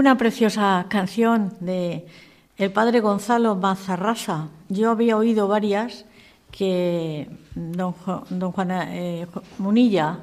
[0.08, 2.08] Una preciosa canción de
[2.56, 4.48] el padre Gonzalo Mazarrasa.
[4.70, 6.06] Yo había oído varias
[6.50, 7.94] que don,
[8.30, 9.28] don Juan eh,
[9.58, 10.20] Munilla,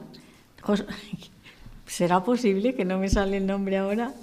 [1.87, 4.15] ¿será posible que no me sale el nombre ahora?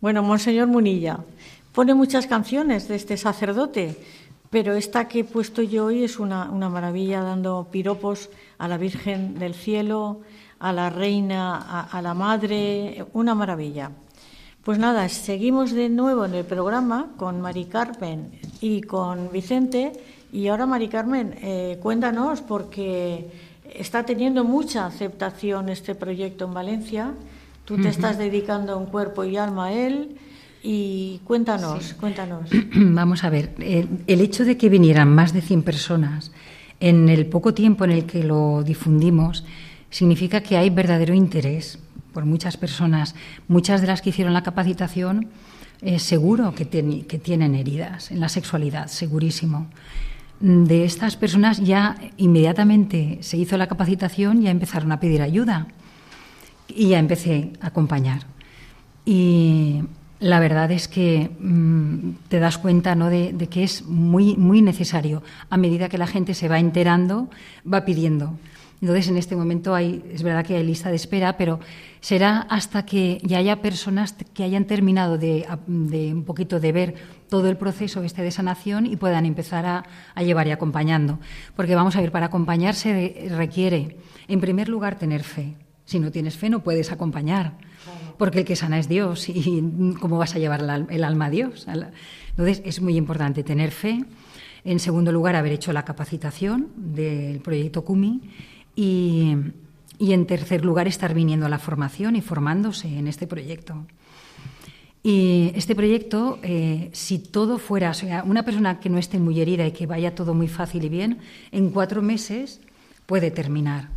[0.00, 1.18] Bueno, Monseñor Munilla
[1.72, 3.96] pone muchas canciones de este sacerdote,
[4.50, 8.78] pero esta que he puesto yo hoy es una, una maravilla, dando piropos a la
[8.78, 10.20] Virgen del Cielo,
[10.60, 13.90] a la Reina, a la Madre, una maravilla.
[14.64, 19.92] Pues nada, seguimos de nuevo en el programa con Mari Carmen y con Vicente.
[20.32, 23.30] Y ahora, Mari Carmen, eh, cuéntanos, porque
[23.64, 27.14] está teniendo mucha aceptación este proyecto en Valencia.
[27.64, 30.16] Tú te estás dedicando en cuerpo y alma a él.
[30.62, 32.50] Y cuéntanos, cuéntanos.
[32.74, 36.32] Vamos a ver, el, el hecho de que vinieran más de 100 personas
[36.80, 39.44] en el poco tiempo en el que lo difundimos
[39.90, 41.78] significa que hay verdadero interés
[42.18, 43.14] por muchas personas.
[43.46, 45.28] Muchas de las que hicieron la capacitación
[45.82, 49.68] eh, seguro que, tienen heridas en la sexualidad, segurísimo.
[50.40, 55.68] De estas personas ya inmediatamente se hizo la capacitación, ya empezaron a pedir ayuda
[56.66, 58.22] y ya empecé a acompañar.
[59.04, 59.84] Y
[60.18, 63.10] la verdad es que mm, te das cuenta ¿no?
[63.10, 65.22] de, de que es muy, muy necesario.
[65.50, 67.30] A medida que la gente se va enterando,
[67.72, 68.36] va pidiendo.
[68.80, 71.58] Entonces, en este momento hay, es verdad que hay lista de espera, pero
[72.00, 76.94] será hasta que ya haya personas que hayan terminado de, un poquito de ver
[77.28, 81.18] todo el proceso este de sanación y puedan empezar a, llevar y acompañando.
[81.56, 83.96] Porque vamos a ver, para acompañarse requiere,
[84.28, 87.54] en primer lugar, tener fe Si no tienes fe no puedes acompañar,
[88.16, 91.66] porque el que sana es Dios y cómo vas a llevar el alma a Dios.
[92.30, 94.04] Entonces es muy importante tener fe.
[94.64, 98.20] En segundo lugar, haber hecho la capacitación del proyecto CUMI
[98.78, 99.34] y,
[99.98, 103.84] y en tercer lugar, estar viniendo a la formación y formándose en este proyecto.
[105.02, 109.40] Y este proyecto, eh, si todo fuera, o sea, una persona que no esté muy
[109.40, 111.18] herida y que vaya todo muy fácil y bien,
[111.50, 112.60] en cuatro meses
[113.06, 113.88] puede terminar.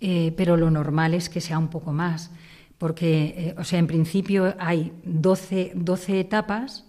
[0.00, 2.30] Eh, pero lo normal es que sea un poco más,
[2.78, 6.84] porque, eh, o sea, en principio hay 12, 12 etapas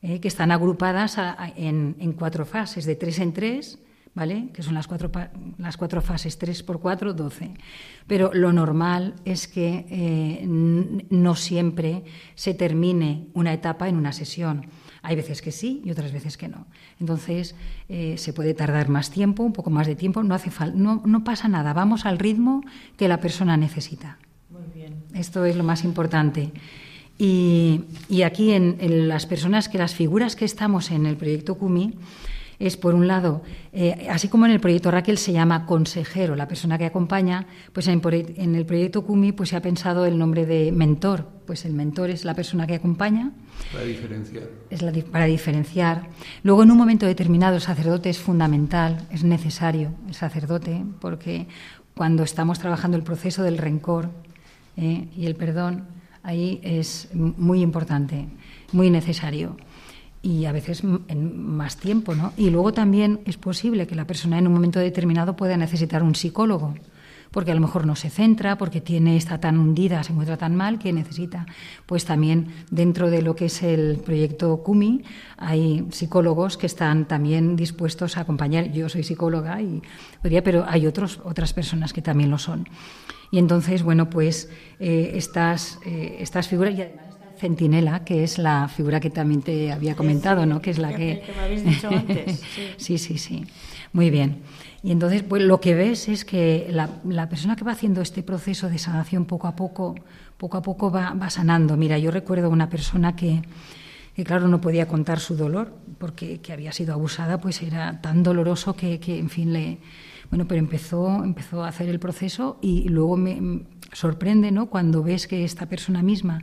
[0.00, 1.16] que están agrupadas
[1.56, 3.78] en, en, cuatro fases, de tres en tres,
[4.14, 4.50] ¿vale?
[4.52, 5.10] Que son las cuatro,
[5.58, 7.54] las cuatro fases, 3 por 4, 12.
[8.06, 12.04] Pero lo normal es que eh, no siempre
[12.34, 14.66] se termine una etapa en una sesión.
[15.02, 16.66] Hay veces que sí y otras veces que no.
[17.00, 17.54] Entonces,
[17.88, 21.24] eh, se puede tardar más tiempo, un poco más de tiempo, no, hace no, no
[21.24, 22.62] pasa nada, vamos al ritmo
[22.96, 24.18] que la persona necesita.
[24.48, 24.94] Muy bien.
[25.12, 26.52] Esto es lo más importante.
[27.18, 31.56] Y, y aquí en, en, las personas que las figuras que estamos en el proyecto
[31.56, 31.94] CUMI,
[32.58, 33.42] es, por un lado,
[33.72, 37.88] eh, así como en el proyecto Raquel se llama consejero, la persona que acompaña, pues
[37.88, 38.00] en,
[38.54, 42.24] el proyecto CUMI pues se ha pensado el nombre de mentor, pues el mentor es
[42.24, 43.32] la persona que acompaña.
[43.72, 44.44] Para diferenciar.
[44.70, 46.08] Es para diferenciar.
[46.42, 51.46] Luego, en un momento determinado, el sacerdote es fundamental, es necesario el sacerdote, porque
[51.94, 54.10] cuando estamos trabajando el proceso del rencor
[54.76, 55.86] eh, y el perdón,
[56.22, 58.26] ahí es muy importante,
[58.72, 59.56] muy necesario
[60.24, 62.32] y a veces en más tiempo, ¿no?
[62.38, 66.14] Y luego también es posible que la persona en un momento determinado pueda necesitar un
[66.14, 66.74] psicólogo,
[67.30, 70.56] porque a lo mejor no se centra, porque tiene está tan hundida, se encuentra tan
[70.56, 71.44] mal que necesita.
[71.84, 75.02] Pues también dentro de lo que es el proyecto CUMI
[75.36, 78.72] hay psicólogos que están también dispuestos a acompañar.
[78.72, 79.82] Yo soy psicóloga y
[80.22, 82.66] pero hay otros otras personas que también lo son.
[83.30, 84.48] Y entonces, bueno, pues
[84.80, 87.13] eh, estas eh, estas figuras y además
[87.44, 90.62] centinela, que es la figura que también te había comentado, ¿no?
[90.62, 91.22] Que es la que...
[91.36, 92.42] me habéis dicho antes.
[92.78, 92.96] Sí.
[92.96, 93.44] sí, sí,
[93.92, 94.38] Muy bien.
[94.82, 98.22] Y entonces, pues lo que ves es que la, la, persona que va haciendo este
[98.22, 99.94] proceso de sanación poco a poco,
[100.38, 101.76] poco a poco va, va sanando.
[101.76, 103.42] Mira, yo recuerdo una persona que,
[104.16, 108.22] que, claro, no podía contar su dolor porque que había sido abusada, pues era tan
[108.22, 109.78] doloroso que, que en fin, le...
[110.30, 114.66] Bueno, pero empezó, empezó a hacer el proceso y luego me sorprende, ¿no?
[114.66, 116.40] Cuando ves que esta persona misma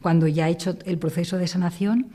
[0.00, 2.08] cuando ya ha hecho el proceso de sanación,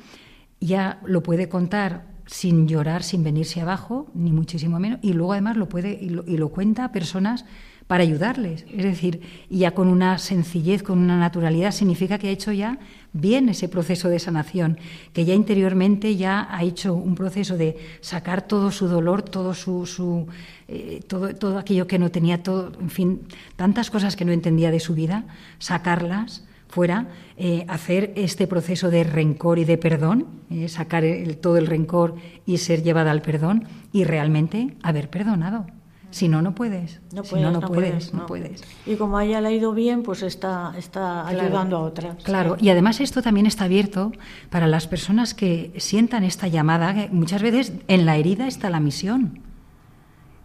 [0.59, 5.57] ya lo puede contar sin llorar, sin venirse abajo, ni muchísimo menos, y luego además
[5.57, 7.45] lo puede y lo, cuenta a personas
[7.85, 8.65] para ayudarles.
[8.73, 12.79] Es decir, ya con una sencillez, con una naturalidad, significa que ha hecho ya
[13.13, 14.79] bien ese proceso de sanación,
[15.13, 19.85] que ya interiormente ya ha hecho un proceso de sacar todo su dolor, todo su,
[19.85, 20.25] su
[20.67, 23.21] eh, todo, todo aquello que no tenía, todo, en fin,
[23.55, 25.25] tantas cosas que no entendía de su vida,
[25.59, 26.43] sacarlas
[26.75, 27.07] fuera
[27.37, 31.05] eh, hacer este proceso de rencor y de perdón, eh, sacar
[31.41, 32.15] todo el rencor
[32.45, 33.63] y ser llevada al perdón
[33.93, 35.67] y realmente haber perdonado.
[36.11, 36.99] Si no, no puedes.
[37.13, 38.25] No puedes, no, no, puedes, no.
[38.25, 38.61] puedes.
[38.85, 42.23] Y como a ella le ha ido bien, pues está, está ayudando a otras.
[42.23, 44.11] Claro, y además esto también está abierto
[44.49, 47.07] para las personas que sientan esta llamada.
[47.11, 49.39] muchas veces en la herida está la misión.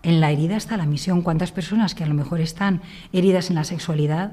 [0.03, 1.23] En la herida está la misión.
[1.23, 4.33] ¿Cuántas personas que a lo mejor están heridas en la sexualidad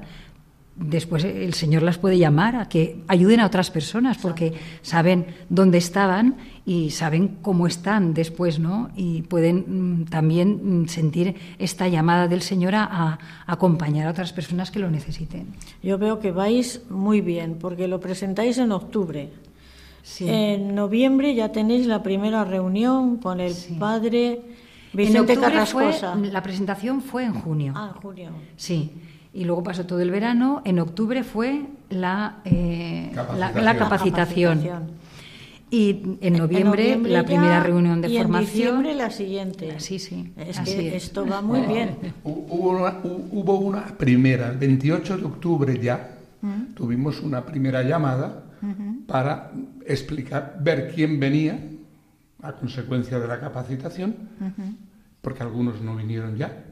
[0.78, 5.78] después el Señor las puede llamar a que ayuden a otras personas porque saben dónde
[5.78, 8.90] estaban y saben cómo están después, ¿no?
[8.96, 14.70] Y pueden mm, también mm, sentir esta llamada del Señor a, acompañar a otras personas
[14.70, 15.46] que lo necesiten.
[15.82, 19.30] Yo veo que vais muy bien porque lo presentáis en octubre.
[20.20, 24.40] En noviembre ya tenéis la primera reunión con el padre
[24.94, 26.14] Vicente Carrascosa.
[26.14, 27.74] la presentación fue en junio.
[27.76, 28.30] Ah, en junio.
[28.56, 28.90] Sí
[29.38, 30.62] y luego pasó todo el verano.
[30.64, 34.98] En octubre fue la, eh, la, capacitación.
[35.70, 38.42] Y en noviembre, la primera reunión de y formación.
[38.42, 39.78] En diciembre la siguiente.
[39.78, 40.32] Sí, sí.
[40.36, 41.96] Es que esto va muy bien.
[42.24, 46.74] Hubo una, hubo una primera, el 28 de octubre ya, ¿Mm?
[46.74, 48.42] tuvimos una primera llamada
[49.06, 49.52] para
[49.86, 51.60] explicar, ver quién venía
[52.42, 54.16] a consecuencia de la capacitación,
[55.22, 56.64] porque algunos no vinieron ya.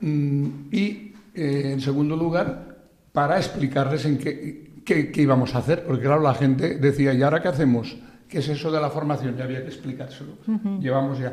[0.00, 1.07] Mm, y,
[1.38, 2.76] eh, en segundo lugar,
[3.12, 7.40] para explicarles en qué, qué, íbamos a hacer, porque claro, la gente decía, ¿y ahora
[7.40, 7.96] qué hacemos?
[8.28, 9.36] ¿Qué es eso de la formación?
[9.36, 10.32] Ya había que explicárselo.
[10.80, 11.32] Llevamos ya.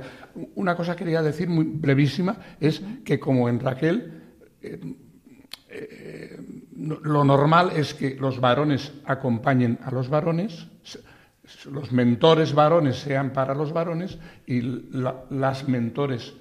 [0.55, 4.21] Una cosa quería decir muy brevísima es que como en Raquel,
[4.61, 4.79] eh,
[5.69, 6.39] eh,
[6.77, 10.67] lo normal es que los varones acompañen a los varones,
[11.69, 14.61] los mentores varones sean para los varones y
[15.31, 16.33] las mentores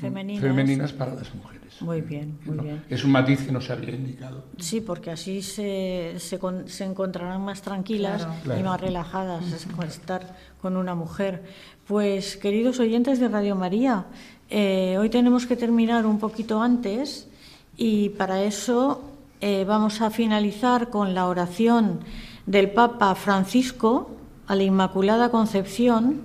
[0.00, 0.42] femeninas.
[0.42, 1.58] femeninas para las mujeres.
[1.80, 2.82] Muy bien, muy No, bien.
[2.88, 4.44] Es un matiz que no se había indicado.
[4.58, 8.60] Sí, porque así se, se, con- se encontrarán más tranquilas Claro.
[8.60, 11.44] y más relajadas es con estar con una mujer.
[11.86, 14.06] Pues, queridos oyentes de Radio María,
[14.50, 17.28] eh, hoy tenemos que terminar un poquito antes
[17.76, 19.04] y para eso
[19.40, 22.00] eh, vamos a finalizar con la oración
[22.46, 24.10] del Papa Francisco
[24.48, 26.22] a la Inmaculada Concepción,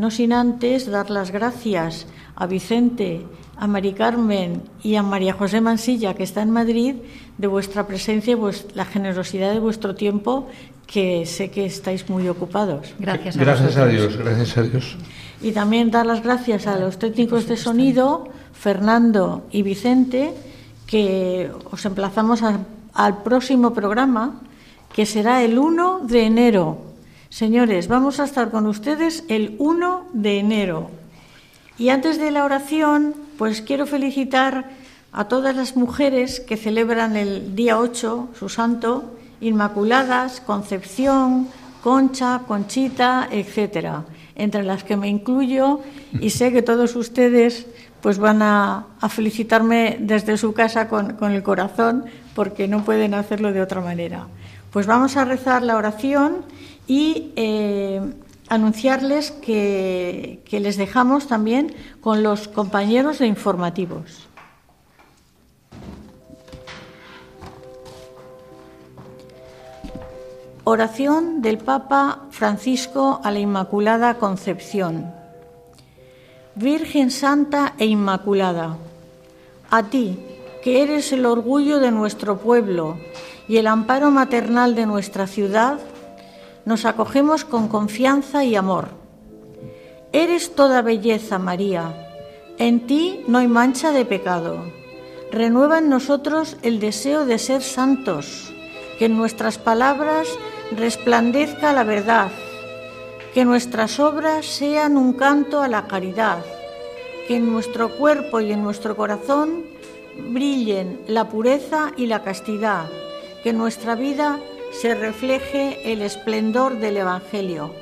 [0.00, 3.26] no sin antes dar las gracias a Vicente,
[3.56, 6.94] a Mari Carmen y a María José Mansilla, que está en Madrid,
[7.36, 10.48] de vuestra presencia y vues- la generosidad de vuestro tiempo,
[10.86, 12.94] que sé que estáis muy ocupados.
[12.98, 13.86] Gracias a Gracias a.
[13.86, 14.96] Dios, gracias a Dios.
[15.42, 20.32] Y también dar las gracias a los técnicos de sonido, Fernando y Vicente,
[20.86, 22.60] que os emplazamos a-
[22.94, 24.40] al próximo programa,
[24.94, 26.89] que será el 1 de enero.
[27.30, 30.90] Señores, vamos a estar con ustedes el 1 de enero.
[31.78, 34.68] Y antes de la oración, pues quiero felicitar
[35.12, 41.46] a todas las mujeres que celebran el día 8, su santo, Inmaculadas, Concepción,
[41.84, 45.80] Concha, Conchita, etcétera, entre las que me incluyo
[46.20, 47.68] y sé que todos ustedes
[48.00, 53.62] pues van a, felicitarme desde su casa con el corazón porque no pueden hacerlo de
[53.62, 54.26] otra manera.
[54.72, 56.44] Pues vamos a rezar la oración
[56.90, 58.00] y eh,
[58.48, 64.26] anunciarles que, que les dejamos también con los compañeros de informativos.
[70.64, 75.14] Oración del Papa Francisco a la Inmaculada Concepción.
[76.56, 78.78] Virgen Santa e Inmaculada,
[79.70, 80.18] a ti,
[80.64, 82.98] que eres el orgullo de nuestro pueblo
[83.46, 85.78] y el amparo maternal de nuestra ciudad,
[86.70, 88.90] nos acogemos con confianza y amor.
[90.12, 92.06] Eres toda belleza, María.
[92.58, 94.62] En ti no hay mancha de pecado.
[95.32, 98.54] Renueva en nosotros el deseo de ser santos,
[99.00, 100.28] que en nuestras palabras
[100.70, 102.30] resplandezca la verdad,
[103.34, 106.44] que nuestras obras sean un canto a la caridad,
[107.26, 109.64] que en nuestro cuerpo y en nuestro corazón
[110.30, 112.84] brillen la pureza y la castidad,
[113.42, 114.38] que nuestra vida
[114.70, 117.74] se refleje el esplendor del Evangelio.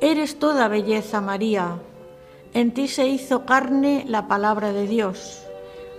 [0.00, 1.78] Eres toda belleza, María.
[2.54, 5.42] En ti se hizo carne la palabra de Dios.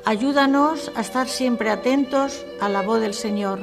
[0.05, 3.59] Ayúdanos a estar siempre atentos a la voz del Señor.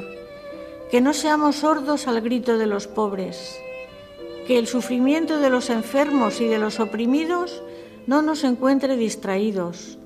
[0.89, 3.59] Que no seamos sordos al grito de los pobres.
[4.47, 7.63] Que el sufrimiento de los enfermos y de los oprimidos
[8.07, 9.97] no nos encuentre distraídos.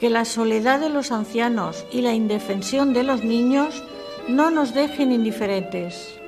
[0.00, 3.82] Que la soledad de los ancianos y la indefensión de los niños
[4.28, 6.18] no nos dejen indiferentes.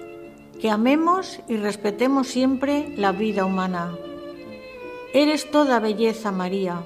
[0.60, 3.96] Que amemos y respetemos siempre la vida humana.
[5.12, 6.82] Eres toda belleza, María.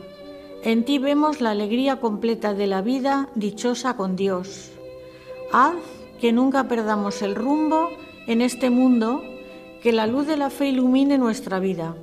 [0.62, 4.70] En ti vemos la alegría completa de la vida dichosa con Dios.
[5.52, 5.74] Haz
[6.20, 7.88] que nunca perdamos el rumbo
[8.26, 9.22] en este mundo,
[9.82, 11.96] que la luz de la fe ilumine nuestra vida,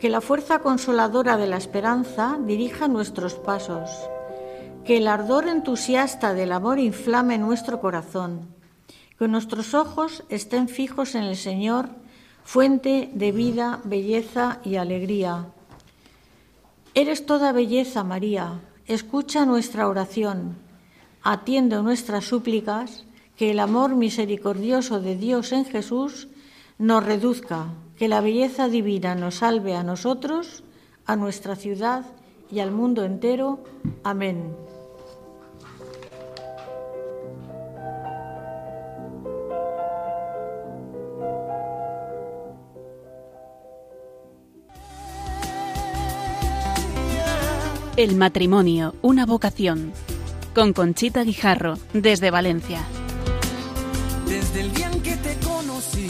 [0.00, 3.90] que la fuerza consoladora de la esperanza dirija nuestros pasos,
[4.84, 8.48] que el ardor entusiasta del amor inflame nuestro corazón,
[9.18, 11.88] que nuestros ojos estén fijos en el Señor,
[12.44, 15.46] fuente de vida, belleza y alegría.
[16.94, 18.60] Eres toda belleza, María.
[18.86, 20.56] Escucha nuestra oración.
[21.22, 23.04] Atiende nuestras súplicas,
[23.36, 26.28] que el amor misericordioso de Dios en Jesús
[26.78, 30.62] nos reduzca, que la belleza divina nos salve a nosotros,
[31.06, 32.04] a nuestra ciudad
[32.50, 33.64] y al mundo entero.
[34.04, 34.54] Amén.
[47.96, 49.92] El matrimonio, una vocación.
[50.52, 52.80] Con Conchita Guijarro, desde Valencia.
[54.26, 56.08] Desde el día en que te conocí,